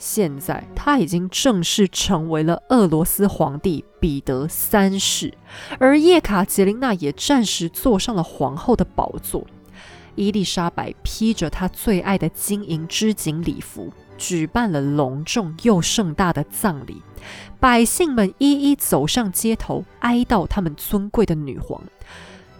[0.01, 5.34] 现在他已经正式成为了俄罗斯皇帝彼得三世，
[5.78, 9.46] 而叶卡捷琳娜也暂时坐上了皇后的宝座。
[10.16, 17.03] 伊丽莎白披着她最爱的金银织锦礼服，举办了隆重又盛大的葬礼，
[17.61, 21.82] 百姓们一一走上街头哀悼他们尊贵的女皇。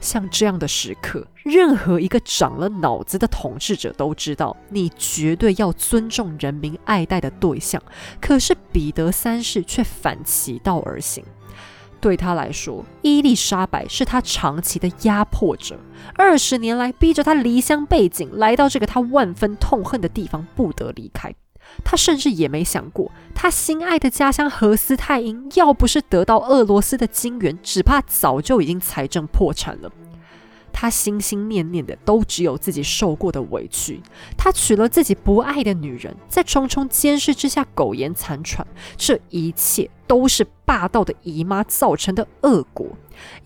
[0.01, 7.81] 像这样的时刻，任何一个长了脑子的统治者都知道，你绝对要尊重人民爱戴的对象。
[8.21, 11.23] 可是彼得三世却反其道而行，
[12.01, 15.79] 对他来说，伊丽莎白是他长期的压迫者，
[16.15, 21.35] 二十年来逼着他离乡背井，来到这个他万分痛恨的地方，不得离开。
[21.85, 29.91] 他甚至也没想过，他心爱的家乡何斯泰因，要不是得到俄罗斯的金援，只怕早就已经财政破产了。
[30.73, 34.01] 他心心念念的都只有自己受过的委屈。
[34.39, 38.67] 他娶了自己不爱的女人，在重重监视之下苟延残喘。
[38.97, 42.87] 这一切都是霸道的姨妈造成的恶果。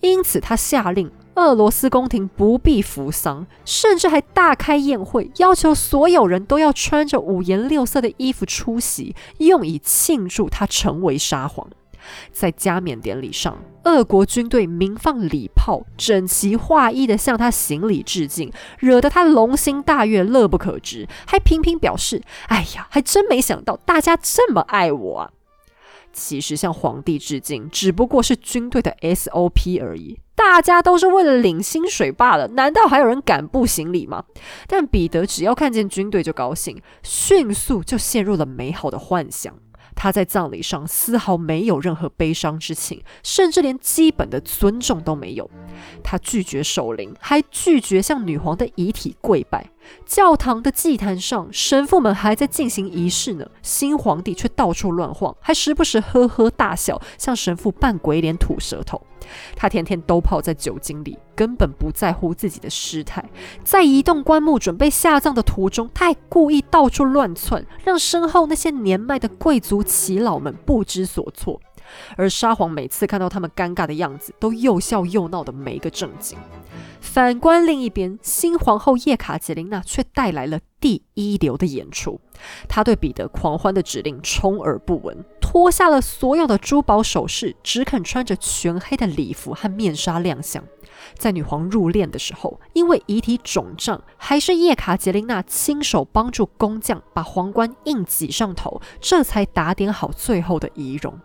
[0.01, 11.67] 因此，他下令俄罗斯宫廷不必服丧，甚至还大开宴会，要求所有人都要穿着五颜六色的衣服出席，用以庆祝他成为沙皇。
[12.31, 25.31] 在加冕典礼上，俄国军队鸣放礼炮，整齐划一的向他行礼致敬，惹得他龙心大悦，乐不可支，还频频表示：“哎呀，还真没想到大家这么爱我啊！”
[26.15, 34.23] 其实向皇帝致敬只不过是军队的 SOP 而已，大家都是为了领薪水罢了，难道还有人敢不行礼吗？
[34.65, 39.53] 但彼得只要看见军队就高兴，迅速就陷入了美好的幻想。
[39.93, 45.49] 他在葬礼上丝毫没有任何悲伤之情，甚至连基本的尊重都没有。
[46.03, 49.69] 他拒绝守灵，还拒绝向女皇的遗体跪拜。
[50.05, 59.01] 教堂的祭坛上，神父们还在进行仪式呢，新皇帝却到处乱晃，还时不时呵呵大笑，向神父扮鬼脸、吐舌头。
[59.55, 63.23] 他天天都泡在酒精里，根本不在乎自己的失态。
[63.63, 71.59] 在移动棺木准备下葬的途中，他还故意到处乱窜，让身后那些年迈的贵族耆老们不知所措。
[72.17, 76.37] 而沙皇每次看到他们尴尬的样子，都又笑又闹的没个正经。
[76.99, 82.19] 反观另一边，新皇后叶卡捷琳娜却带来了第一流的演出。
[82.67, 90.63] 她对彼得狂欢的指令充耳不闻，脱下了所有的珠宝首饰，只肯穿着全黑的礼服和面纱亮相。
[91.13, 101.19] 在女皇入殓的时候，因为遗体肿胀，还是叶卡捷琳娜亲手帮助工匠把皇冠硬挤上头，这才打点好最后的仪容。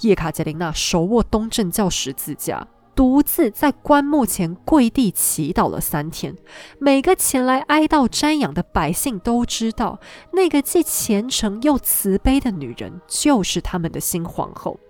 [0.00, 2.68] 叶卡捷琳娜手握东正教十字架。
[2.94, 6.34] 独自在棺木前跪地祈祷了三天。
[6.80, 10.00] 每个前来哀悼瞻仰的百姓都知道，
[10.32, 14.80] 那个既虔诚又慈悲的女人就是他们的新皇后。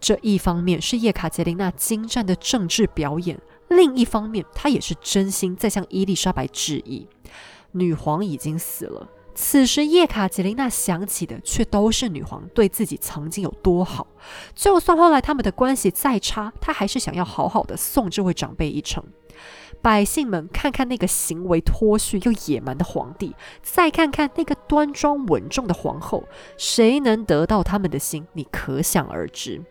[0.00, 7.06] 这一方面是叶卡捷琳娜精湛的政治表演，另一方面她也是真心在向伊丽莎白致意。
[7.70, 9.08] 女皇已经死了。
[9.38, 14.06] 此时，叶卡捷琳娜想起的却都是女皇对自己曾经有多好。
[14.54, 19.04] 就算后来他们的关系再差，她还是想要好好的送这位长辈一程。
[19.82, 26.24] 百姓们看看那个行为脱序又野蛮的皇帝，再看看那个端庄稳重的皇后，
[26.56, 28.26] 谁能得到他们的心？
[28.32, 29.62] 你可想而知。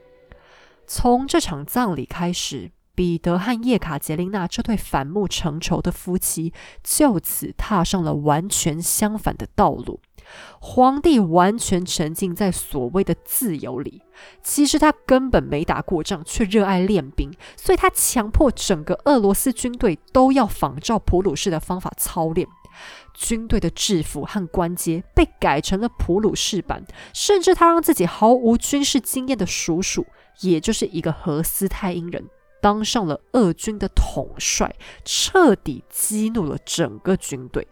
[0.86, 2.70] 从这场葬礼开始。
[2.96, 10.00] 彼得和叶卡捷琳娜这对反目成仇的夫妻就此踏上了完全相反的道路。
[10.60, 14.02] 皇帝完全沉浸在所谓的自由里，
[14.42, 22.48] 其实他根本没打过仗，却热爱练兵，所以他强迫整个俄罗斯军队都要仿照普鲁士的方法操练。
[23.14, 26.84] 军队的制服和官阶被改成了普鲁士版，
[27.14, 30.06] 甚至他让自己毫无军事经验的叔叔，
[30.42, 32.26] 也就是一个荷斯泰因人。
[32.62, 37.68] 当上了俄军的统帅，彻底激怒了整个军队。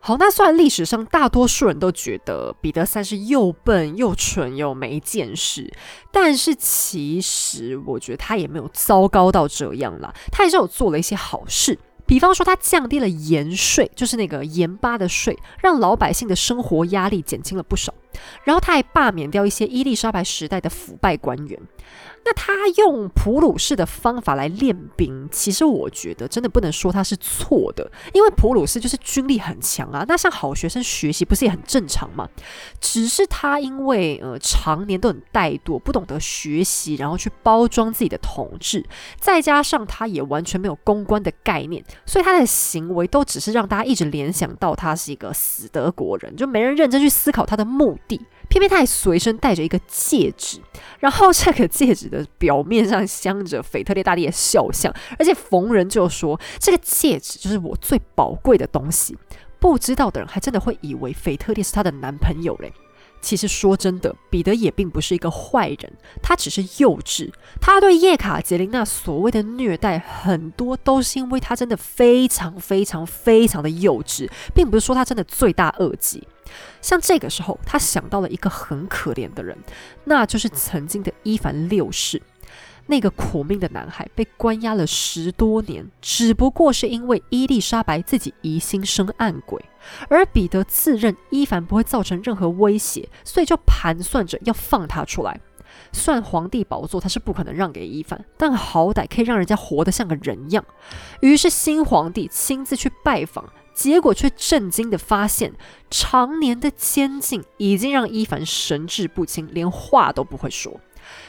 [0.00, 5.72] 好，那虽然历史上大多数人都觉得彼得三世又笨又蠢又没见识，
[6.12, 11.78] 但是其实我觉得他也没有糟糕到这样啦，他还是有做了一些好事。
[12.06, 17.92] 比方说，他降低了盐税，就是那个盐巴的税，让老百姓的生活压力减轻了不少。
[18.44, 21.60] 然后他还罢免掉一些伊丽莎白时代的腐败官员。
[22.28, 30.04] 那他用普鲁士的方法来练兵，其实我觉得真的不能说他是错的，因为普鲁士就是军力很强啊。
[30.06, 32.28] 那像好学生学习不是也很正常吗？
[32.82, 38.84] 只是他因为呃常年都很怠惰，不懂得学习，然后去包装自己的统治，
[39.18, 48.20] 再加上他也完全没有公关的概念，所以他的行为都只是让大家一直联想到他是一个死德国人，就没人认真去思考他的目的。
[48.48, 50.58] 偏偏他还随身带着一个戒指，
[51.00, 59.16] 然后这个戒指的表面上镶着腓特烈大帝的肖像，而且逢人就说这个戒指就是我最宝贵的东西。
[59.60, 62.72] 不知道的人还真的会以为腓特烈是他的男朋友嘞。
[63.20, 65.92] 其实说真的，彼得也并不是一个坏人，
[66.22, 67.30] 他只是幼稚。
[67.60, 76.26] 他对叶卡捷琳娜所谓的虐待，很多都是因为他真的非常非常非常的幼稚，并不是说他真的罪大恶极。
[76.80, 79.58] 像这个时候，他想到了一个很可怜的人，
[80.04, 82.22] 那就是曾经的伊凡六世。
[82.90, 89.62] 那个苦命的男孩被关押了十多年，只不过是因为伊丽莎白自己疑心生暗鬼，
[90.08, 95.38] 而彼得自认伊凡不会造成任何威胁，所以就盘算着要放他出来。
[95.92, 100.64] 算皇帝宝座他是不可能让给伊凡，但好歹可以让人家活得像个人样。
[101.20, 105.52] 于是新皇帝亲自去拜访，结果却震惊的发现，
[105.90, 110.80] 常年的监禁已经让伊凡神志不清，连话都不会说。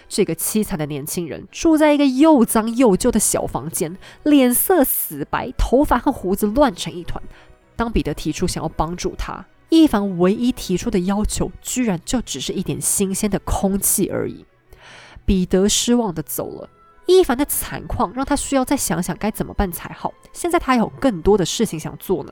[0.08, 7.22] 这个凄惨的年轻人住在一个又脏又旧的小房间，脸色死白，头发和胡子乱成一团。
[7.76, 14.46] 当彼得提出想要帮助他，伊凡唯一提出的要求，居然就只是一点新鲜的空气而已。
[15.26, 16.70] 彼得失望的走了。
[17.06, 20.14] 伊凡的惨况让他需要再想想该怎么办才好。
[20.32, 22.32] 现在他还有更多的事情想做呢，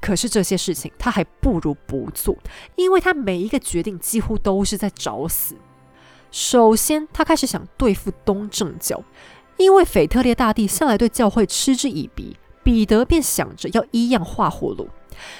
[0.00, 2.34] 可是这些事情他还不如不做，
[2.76, 5.54] 因为他每一个决定几乎都是在找死。
[6.38, 9.02] 首先，他开始想对付东正教，
[9.56, 14.86] 因为腓特烈大帝向来对教会嗤之以鼻，彼得便想着要一样画葫芦。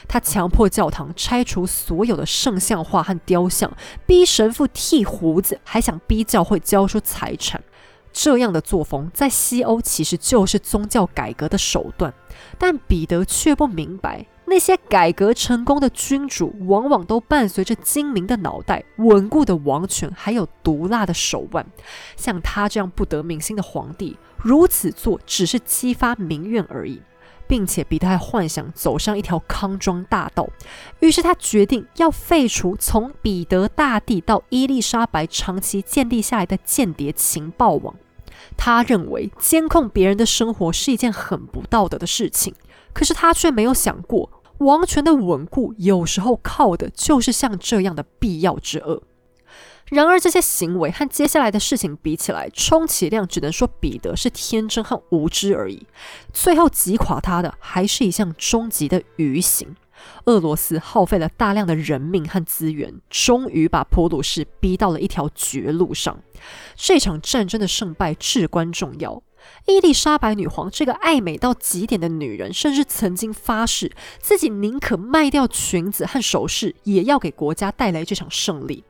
[0.08, 3.70] 他强迫教堂拆除所有的圣像画和雕像，
[4.06, 7.62] 逼神父剃胡子，还想逼教会交出财产。
[8.10, 12.14] 这样的作风在西欧其实就是宗教改革的手段，
[12.58, 14.24] 但彼得却不明白。
[14.48, 21.66] 那些改革成功的君主，往往都伴随着精明的脑袋、稳固的王权，还有毒辣的手腕。
[22.16, 27.02] 像他这样不得民心的皇帝，如此做只是激发民怨而已，
[27.48, 30.48] 并且彼得还幻想走上一条康庄大道。
[31.00, 37.96] 于是他决定要废除从彼得大帝到伊丽莎白长期建立下来的间谍情报网。
[38.56, 42.54] 他认为监控别人的生活是一件很不道德的事情。
[42.92, 49.02] 可是他却没有想过，王权的稳固有时候靠的就是像这样的必要之恶。
[49.88, 55.86] 然而，这些行为和接下来的事情比起来，充其量只能说彼得是天真和无知而已。
[56.32, 59.76] 最后击垮他的，还是一项终极的愚行。
[60.24, 66.18] 俄罗斯耗费了大量的人命和资源，终于把普鲁士逼到了一条绝路上。
[66.74, 69.22] 这场战争的胜败至关重要。
[69.66, 78.84] 伊丽莎白女皇这个爱美到极点的女人，甚至曾经发誓自己宁可卖掉裙子和首饰，也要给国家带来这场胜利。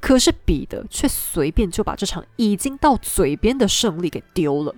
[0.00, 4.74] 可是彼得却随便就把这场已经到嘴边的胜利给丢了。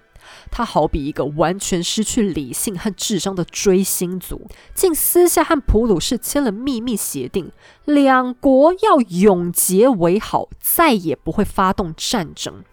[0.51, 7.53] 他好比一个完全失去理性和智商的追星族，竟私下和普鲁士签了秘密协定，
[7.85, 12.65] 两国要永结为好，再也不会发动战争，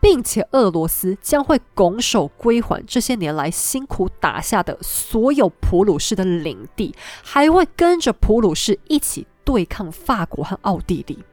[0.00, 11.24] 并且俄罗斯将会拱手归还这些年来辛苦打下的所有普鲁士的领地，还会跟着普鲁士一起对抗法国和奥地利。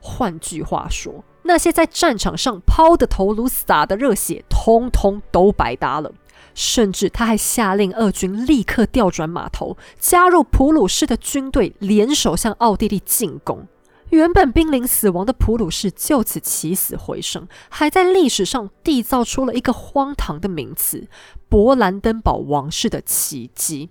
[0.00, 6.12] 换句话说，那些在战场上抛的头颅、洒的热血，通通都白搭了。
[6.54, 13.66] 甚至他还下令俄军立刻调转马头，加入普鲁士的军队，联手向奥地利进攻。
[14.10, 21.08] 原本濒临死亡的普鲁士就此起死回生，还在历史上缔造出了一个荒唐的名词——
[21.48, 23.90] 勃兰登堡王室的奇迹。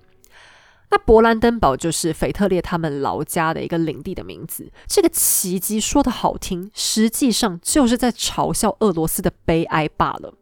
[0.89, 4.71] 那勃兰登堡就是腓特烈他们老家的一个领地的名字。
[4.87, 10.33] 这个奇迹说的好听，实际上就是在嘲笑俄罗斯的悲哀罢了。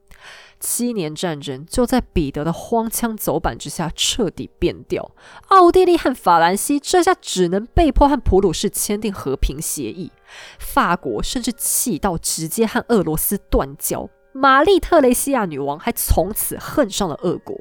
[0.57, 5.11] 七年战争就在彼得的荒腔走板之下彻底变调。
[5.49, 10.11] 奥地利和法兰西这下只能被迫和普鲁士签订和平协议。
[10.57, 14.09] 法国甚至气到直接和俄罗斯断交。
[14.37, 17.55] 玛丽特雷西亚女王还从此恨上了俄国。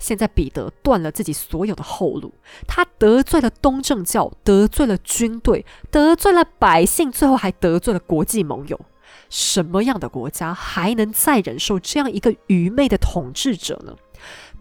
[0.00, 2.34] 现在彼得断了自己所有的后路，
[2.66, 8.80] 他得罪了东正教，得罪了军队，得罪了百姓，最后还得罪了国际盟友。
[9.28, 13.94] 什么样的国家还能再忍受这样一个愚昧的统治者呢？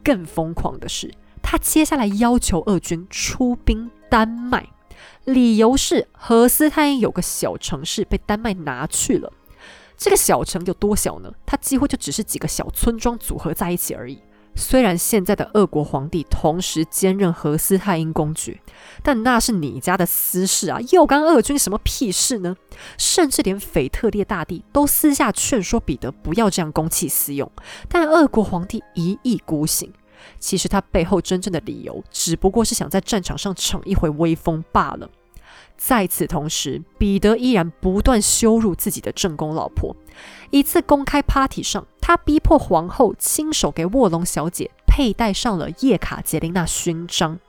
[0.03, 4.69] 更疯狂的是，他接下来要求俄军出兵丹麦，
[5.25, 9.33] 理由是荷斯泰因有个小城市被丹麦拿去了。
[9.99, 11.29] 这个小城有多小呢？
[11.45, 14.17] 它几乎就只是几个小村庄组合在一起而已。
[14.55, 18.59] 虽然现在的俄国皇帝同时兼任何斯泰因公爵，
[19.03, 22.55] 但那是你家的私事啊，又干俄军什么屁事呢？
[22.97, 27.51] 甚至连腓特烈大帝都私下劝说彼得不要这样公器私用，
[27.89, 29.93] 但俄国皇帝一意孤行。
[30.39, 35.09] 其实他背后真正的理由，只不过是想在战场上逞一回威风罢了。
[35.81, 39.95] 在此同时，彼得依然不断羞辱自己的正宫老婆。
[40.49, 47.39] 一次公开 party 上，他逼迫皇后亲手给卧龙小姐佩戴上了叶卡捷琳娜勋章。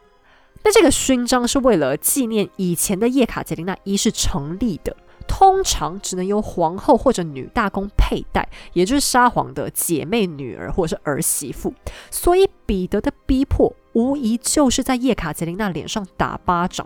[0.63, 4.97] 那这个勋章是为了纪念以前的叶卡捷琳娜一世成立的。
[5.31, 11.73] 通常只能由皇后或者女大公佩戴，也就是沙皇的姐妹、女儿或者是儿媳妇。
[12.11, 16.85] 所以彼得的逼迫，无疑就是在叶卡捷琳娜脸上打巴掌。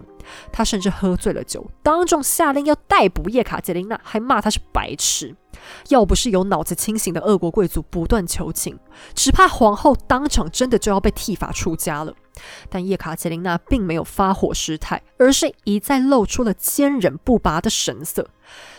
[0.52, 5.34] 他甚至喝醉了酒，当众下令要逮捕叶卡捷琳娜，还骂她是白痴。
[5.88, 8.78] 要不是有脑子清醒的俄国贵族不断求情，
[9.14, 12.14] 只怕皇后当场真的就要被剃发出家了。
[12.68, 18.28] 但叶卡捷琳娜并没有发火失态，而是一再露出了坚忍不拔的神色。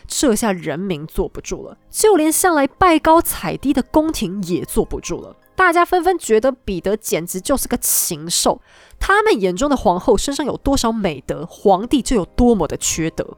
[0.08, 5.36] 这下人民坐不住了，就连向来拜高踩低的宫廷也坐不住了。
[5.56, 8.62] 大家纷纷觉得彼得简直就是个禽兽。
[9.00, 13.38] 他们眼中的皇后身上有多少美德，皇帝就有多么的缺德。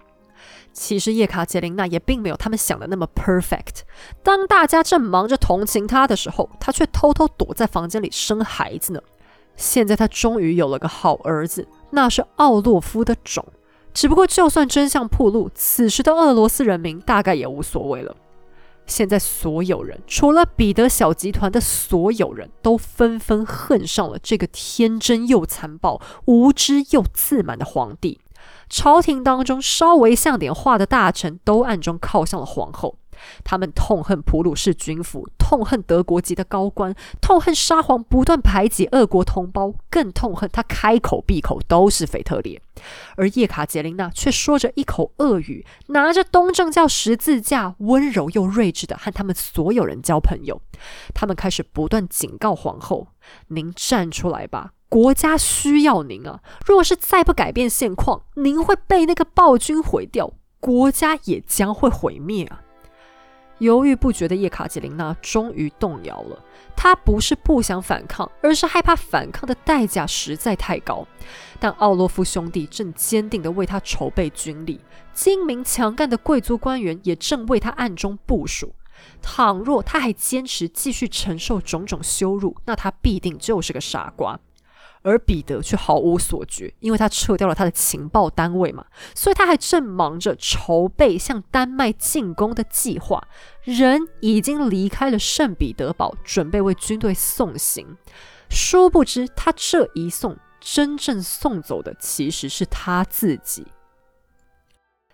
[0.73, 3.81] 其实叶卡捷琳娜也并没有他们想的那么 perfect。
[4.23, 9.01] 当大家正忙着同情她的时候，她却偷偷躲在房间里生孩子呢。
[9.57, 13.43] 现在他终于有了个好儿子，那是奥洛夫的种。
[13.93, 18.15] 只不过，就算真相暴露，此时的俄罗斯人民大概也无所谓了。
[18.85, 28.21] 现在所有人，除了彼得小集团的所有人都纷纷恨上了这个天真又残暴、无知又自满的皇帝。
[28.69, 32.97] 朝廷当中稍微像点话的大臣都暗中靠向了皇后，
[33.43, 42.61] 他们痛恨普鲁士军府，痛恨德国籍的高官，痛恨沙皇不断排挤俄国同胞，更痛恨他开口闭口都是腓特烈。
[43.15, 50.61] 而叶卡捷琳娜却说着一口俄语，拿着东正教十字架，温柔又睿智的和他们所有人交朋友。
[51.13, 53.07] 他们开始不断警告皇后
[53.49, 56.39] ：“您站出来吧。”国家需要您啊！
[56.65, 60.31] 若是再不改变现况，您会被那个暴君毁掉，
[60.61, 62.61] 国家也将会毁灭啊！
[63.59, 66.43] 犹豫不决的叶卡捷琳娜终于动摇了。
[66.75, 71.07] 她不是不想反抗，而是害怕反抗的代价实在太高。
[71.59, 74.79] 但奥洛夫兄弟正坚定地为他筹备军力，
[75.13, 78.75] 精明强干的贵族官员也正为他暗中部署。
[79.21, 84.39] 倘若他还坚持继续承受种种羞辱，那他必定就是个傻瓜。
[85.01, 93.27] 而彼得却毫无所觉，因为他撤掉了他的情报单位嘛，所以他还正忙着筹备向丹麦进攻的计划。
[93.63, 97.97] 人已经离开了圣彼得堡，准备为军队送行。
[98.49, 103.67] 殊不知，他这一送，真正送走的其实是他自己。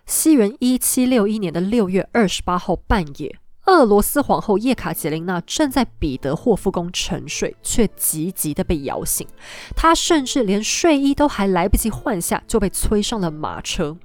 [0.06, 3.38] 西元一七六一年的六月二十八号半夜。
[3.66, 9.26] 俄罗斯皇后叶卡捷琳娜正在彼得霍夫宫沉睡，却急急的被摇醒。
[9.74, 13.96] 她甚至连睡衣都还来不及换下，就被催上了马车。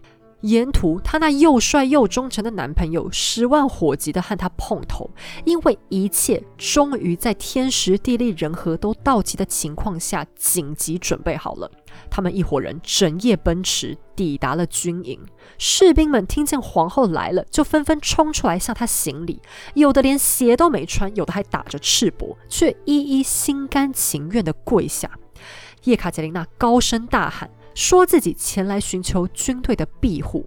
[0.41, 5.09] 沿途，她那又帅又忠诚的男朋友十万火急地和她碰头，
[5.45, 11.69] 因为一切终于在天时地利人和都到齐的情况下紧急准备好了。
[12.09, 15.19] 他们一伙人整夜奔驰，抵达了军营。
[15.57, 19.41] 士兵们听见皇后来了，就纷纷冲出来向她行礼，
[19.73, 25.11] 有的连鞋都没穿，有的还打着赤膊，却一一心甘情愿地跪下。
[25.83, 27.49] 叶卡捷琳娜高声大喊。
[27.79, 30.45] 说自己前来寻求军队的庇护，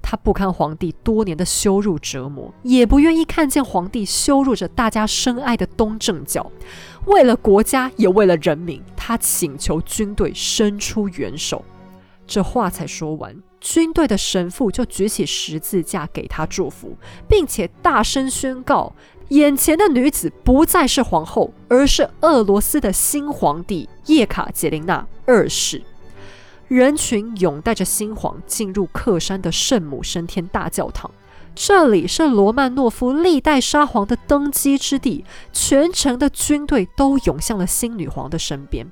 [0.00, 6.50] 他不堪皇帝多年的羞辱折磨，也不愿意看见皇帝羞辱着大家深爱的东正教。
[7.04, 11.62] 为了国家，也为了人民，他请求军队伸出援手。
[12.26, 16.96] 这话才说完，军队的神父就举起十字架给他祝福，
[17.28, 18.94] 并且大声宣告：
[19.28, 25.82] 眼前的女子不再是皇后，而是俄罗斯的新皇帝叶卡捷琳娜二世。
[26.70, 31.10] 人群涌带着新皇进入克山的圣母升天大教堂，
[31.52, 35.24] 这里是罗曼诺夫历代沙皇的登基之地。
[35.52, 38.86] 全城的军队都涌向了新女皇的身边，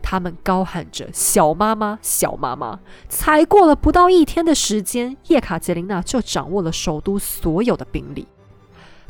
[0.00, 2.80] 他们高喊着“小妈妈，小妈妈”。
[3.10, 8.26] 才过了不到一天的时间，叶卡捷琳娜就掌握了首都所有的兵力。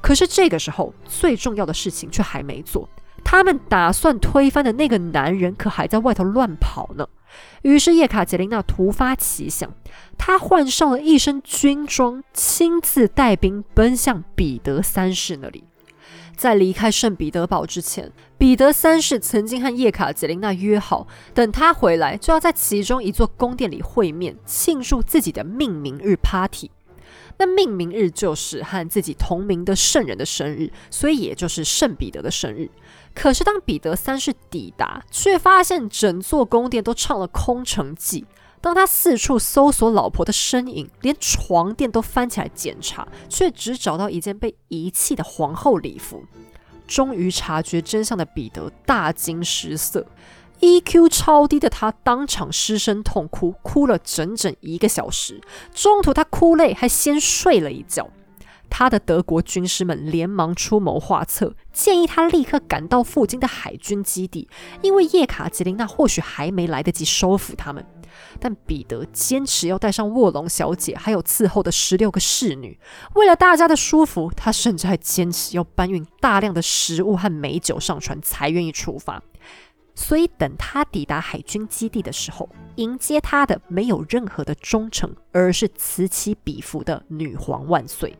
[0.01, 2.89] 可是这个时候，最重要的事情却还没做。
[3.23, 7.07] 他们打算推翻的那个男人，可还在外头乱跑呢。
[7.63, 9.73] 于是叶卡捷琳娜突发奇想，
[10.17, 15.65] 她换上了一身军装，亲自带兵奔向彼得三世那里。
[16.37, 26.71] 在离开圣彼得堡之前，彼得三世曾经和叶卡捷琳娜约好，等他回来就要在其中一座宫殿里会面，庆祝自己的命名日 party。
[27.39, 32.71] 那命名日就是和自己同名的圣人的生日，所以也就是圣彼得的生日。
[33.15, 38.27] 可是，当彼得三世抵达，却发现整座宫殿都唱了空城计。
[38.61, 46.25] 当他四处搜索老婆的身影，连床垫都翻起来检查，却只找到一件被遗弃的皇后礼服。
[46.89, 50.05] 终于察觉真相的彼得大惊失色，
[50.61, 55.41] EQ 超低的他当场失声痛哭，哭了整整一个小时。
[55.73, 58.11] 中途他哭累，还先睡了一觉。
[58.71, 64.47] 他的德国军师们连忙出谋划策，建议他立刻赶到附近的海军基地，
[64.83, 67.85] 因为叶卡捷琳娜或许还没来得及收服他们。
[68.41, 72.79] 但彼得坚持要带上卧龙小姐，还有伺候的十六个侍女。
[73.15, 79.23] 为了大家的舒服，他甚至还坚持要搬运大量的食物和美酒上船，才愿意出发。
[80.01, 88.17] 所以，等他抵达海军基地的时候，迎接他的没有任何的忠诚，而是此起彼伏的女皇万岁。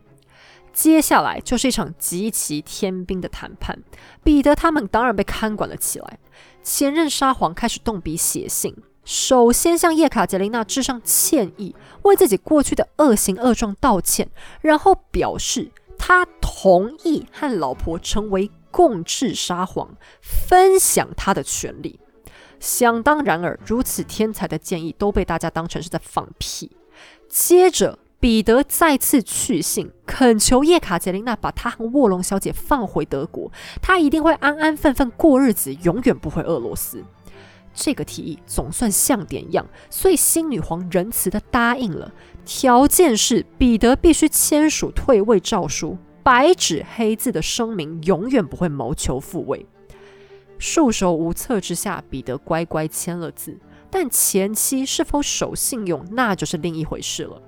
[0.73, 3.79] 接下来就是一场极其天兵的谈判。
[4.25, 6.19] 彼得他们当然被看管了起来。
[6.65, 8.75] 前任沙皇开始动笔写信。
[9.05, 14.29] 首先向叶卡捷琳娜致上歉意，为自己过去的恶行恶状道歉，
[14.61, 21.99] 然后表示他同意和老婆成为共治沙皇，分享他的权利。
[22.61, 26.71] 想当然尔，如此天才的建议都被大家当成是在放屁。
[27.29, 37.05] 接着，彼得再次去信，恳求叶卡捷琳娜把他和卧龙小姐放回德国，他一定会安安分分过日子，永远不回俄罗斯。
[37.73, 42.13] 这个提议总算像点样，所以新女皇仁慈的答应了，
[42.45, 45.97] 条件是彼得必须签署退位诏书，
[46.29, 49.65] 白纸黑字的声明永远不会谋求复位。
[50.59, 53.59] 束手无策之下，彼得乖乖签了字，
[53.91, 57.41] 但前妻是否守信用，那就是另一回事了。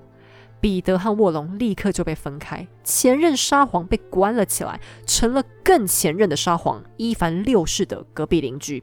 [0.62, 8.82] 彼得和卧龙立刻就被分开，前任沙皇被关了起来，成了更前任的沙皇伊凡六世的隔壁邻居。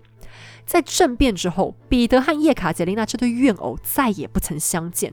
[0.63, 5.11] 在政变之后，彼得和叶卡捷琳娜这对怨偶再也不曾相见。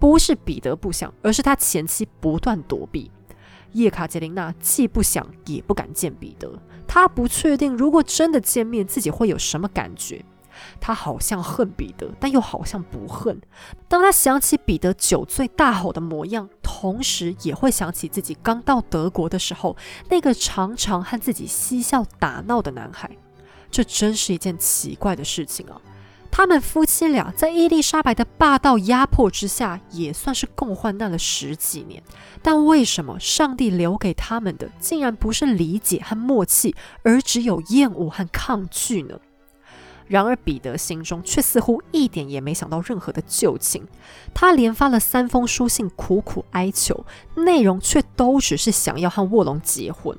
[0.00, 3.12] 不是彼得不想，而是他前妻不断躲避。
[3.74, 6.58] 叶卡捷琳娜既不想，也不敢见彼得。
[6.86, 10.24] 她不确定，如果真的见面，自己会有什么感觉。
[10.80, 13.40] 她好像恨彼得，但又好像不恨。
[13.88, 19.76] 当她想起彼得酒醉大吼的模样，同时也会想起自己刚到德国的时候，
[20.08, 23.10] 那个常常和自己嬉笑打闹的男孩。
[23.70, 25.80] 这真是一件奇怪的事情啊！
[26.36, 32.02] 他们夫妻俩在伊丽莎白的霸道压迫之下，也算是共患难了十几年。
[32.42, 36.74] 但为什么上帝留给他们的，竟然不是理解和默契，
[37.04, 39.20] 而只有厌恶和抗拒呢？
[40.08, 43.86] 然而，彼得心中却似乎一点也没想到任何的旧情。
[44.34, 47.06] 他连发了三封书信，苦苦哀求，
[47.36, 50.18] 内容却都只是想要和卧龙结婚。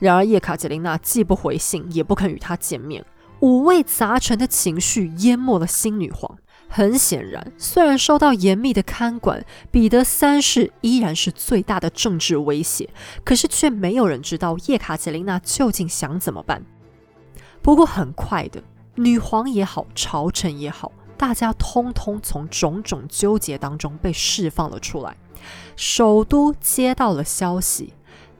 [0.00, 3.04] 然而，叶卡捷琳娜既不回信，也不肯与他见面。
[3.42, 6.38] 五味杂陈的情绪淹没了新女皇。
[6.68, 12.88] 很显然，虽然受到严密的看管，彼得三世依然是最大的政治威胁。
[13.24, 16.64] 可是，却没有人知道叶卡捷琳娜究竟想怎么办。
[17.60, 18.62] 不过，很快的。
[18.94, 25.16] 女皇也好，朝臣也好，大家通通从种种纠结当中被释放了出来。
[25.76, 27.92] 首都接到了消息，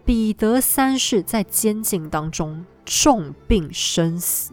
[0.05, 4.53] 彼得三世在监禁当中重病身死，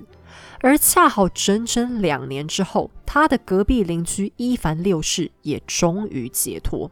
[0.61, 6.91] 而恰好整整两年之后，他的隔壁邻居伊凡六世也终于解脱。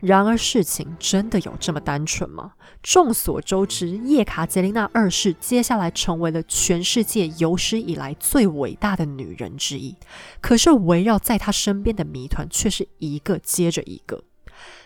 [0.00, 2.54] 然而，事情真的有这么单纯吗？
[2.82, 9.94] 众所周知，叶卡捷琳娜二世接下来成为了全世界有史以来最伟大的女人之一。
[10.40, 14.24] 可是，围绕在她身边的谜团却是一个接着一个。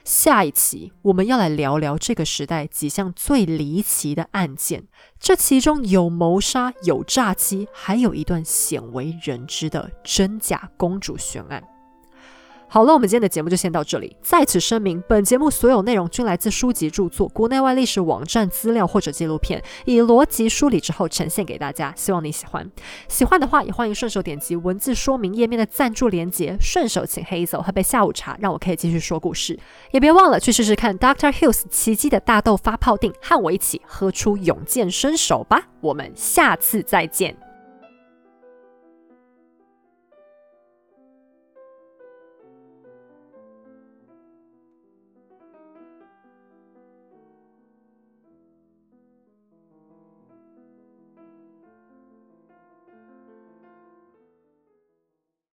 [0.07, 4.85] 下一期我们要来聊聊这个时代几项最离奇的案件，
[5.19, 11.76] 这其中有谋杀，有诈欺，还有一段鲜为人知的真假公主悬案。
[12.69, 14.17] 好了，我们今天的节目就先到这里。
[14.21, 21.95] 在此声明，本节目所有内容均来自书籍著作、国内外历史网站资料或者纪录片，以逻辑梳理之后呈现给大家。
[21.97, 22.69] 希望你喜欢。
[23.09, 29.59] 喜欢的话，也欢迎顺手点击文字说明页面的赞助连结，顺手请黑走喝杯下午茶，让我可以继续说故事。
[29.93, 35.69] 也别忘了去试试看 Doctor Hills 奇迹的大豆发泡定，和我一起喝出勇健身手吧。
[35.81, 37.46] 我们下次再见。